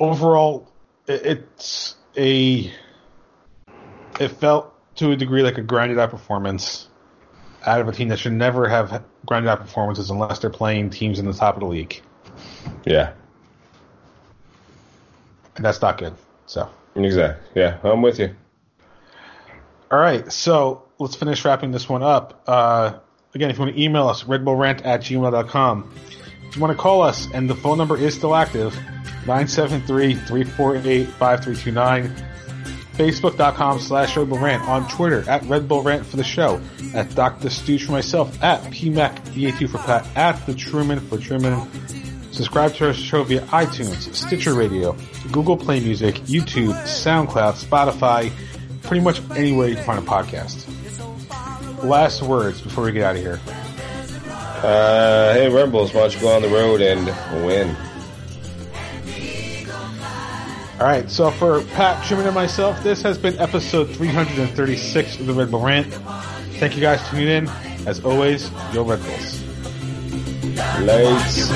overall, 0.00 0.72
it, 1.06 1.24
it's 1.24 1.94
a. 2.16 2.72
It 4.18 4.28
felt 4.28 4.74
to 4.96 5.12
a 5.12 5.16
degree 5.16 5.42
like 5.42 5.58
a 5.58 5.62
grinded 5.62 5.98
out 5.98 6.10
performance 6.10 6.88
out 7.64 7.80
of 7.80 7.88
a 7.88 7.92
team 7.92 8.08
that 8.08 8.18
should 8.18 8.32
never 8.32 8.68
have 8.68 9.04
grinded 9.26 9.48
out 9.48 9.60
performances 9.60 10.10
unless 10.10 10.40
they're 10.40 10.50
playing 10.50 10.90
teams 10.90 11.18
in 11.18 11.26
the 11.26 11.32
top 11.32 11.54
of 11.54 11.60
the 11.60 11.66
league. 11.66 12.00
Yeah. 12.84 13.12
And 15.56 15.64
that's 15.64 15.80
not 15.80 15.98
good. 15.98 16.14
So. 16.46 16.68
Exactly. 16.94 17.62
Yeah, 17.62 17.78
I'm 17.82 18.02
with 18.02 18.18
you. 18.18 18.34
All 19.90 19.98
right, 19.98 20.30
so 20.32 20.88
let's 20.98 21.16
finish 21.16 21.44
wrapping 21.44 21.72
this 21.72 21.88
one 21.88 22.02
up. 22.02 22.42
Uh, 22.46 22.98
again, 23.34 23.50
if 23.50 23.56
you 23.56 23.64
want 23.64 23.74
to 23.74 23.82
email 23.82 24.08
us, 24.08 24.24
redbullrant 24.24 24.84
at 24.84 25.00
gmail.com. 25.00 25.92
If 26.48 26.56
you 26.56 26.62
want 26.62 26.76
to 26.76 26.80
call 26.80 27.02
us, 27.02 27.28
and 27.32 27.48
the 27.48 27.54
phone 27.54 27.78
number 27.78 27.96
is 27.96 28.14
still 28.14 28.34
active, 28.34 28.76
973-348-5329. 29.30 32.26
Facebook.com 32.94 33.78
slash 33.78 34.16
Red 34.16 34.28
Bull 34.28 34.38
Rant. 34.38 34.62
On 34.68 34.86
Twitter, 34.88 35.24
at 35.28 35.42
Red 35.44 35.68
Bull 35.68 35.82
Rant 35.82 36.04
for 36.04 36.16
the 36.16 36.24
show. 36.24 36.60
At 36.94 37.14
Dr. 37.14 37.48
Stooge 37.48 37.86
for 37.86 37.92
myself. 37.92 38.42
At 38.42 38.60
PMAC, 38.64 39.18
VA 39.28 39.56
two 39.56 39.68
for 39.68 39.78
Pat. 39.78 40.06
At 40.16 40.44
The 40.46 40.54
Truman 40.54 40.98
for 41.00 41.16
Truman. 41.16 41.68
Subscribe 42.32 42.74
to 42.74 42.88
our 42.88 42.94
show 42.94 43.22
via 43.24 43.40
iTunes, 43.46 44.14
Stitcher 44.14 44.54
Radio, 44.54 44.96
Google 45.32 45.56
Play 45.56 45.80
Music, 45.80 46.14
YouTube, 46.26 46.74
SoundCloud, 46.84 47.54
Spotify, 47.62 48.30
pretty 48.82 49.02
much 49.02 49.20
anywhere 49.32 49.66
you 49.68 49.74
can 49.74 49.84
find 49.84 49.98
a 49.98 50.02
podcast. 50.08 50.64
Last 51.82 52.22
words 52.22 52.60
before 52.60 52.84
we 52.84 52.92
get 52.92 53.02
out 53.02 53.16
of 53.16 53.22
here. 53.22 53.40
Uh, 54.62 55.32
hey, 55.34 55.48
Red 55.48 55.72
Bulls, 55.72 55.92
why 55.92 56.02
don't 56.02 56.14
you 56.14 56.20
go 56.20 56.28
on 56.36 56.42
the 56.42 56.48
road 56.48 56.80
and 56.80 57.06
win? 57.44 57.76
All 60.80 60.86
right, 60.86 61.10
so 61.10 61.30
for 61.30 61.62
Pat, 61.74 62.02
Truman, 62.06 62.24
and 62.24 62.34
myself, 62.34 62.82
this 62.82 63.02
has 63.02 63.18
been 63.18 63.38
episode 63.38 63.94
336 63.94 65.20
of 65.20 65.26
the 65.26 65.34
Red 65.34 65.50
Bull 65.50 65.60
Rant. 65.60 65.92
Thank 66.56 66.74
you 66.74 66.80
guys 66.80 67.02
for 67.02 67.10
tuning 67.10 67.28
in. 67.28 67.48
As 67.86 68.02
always, 68.02 68.50
your 68.72 68.84
Red 68.84 69.02
Bulls. 69.02 69.42
Lights. 70.80 71.50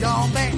Love 0.00 0.57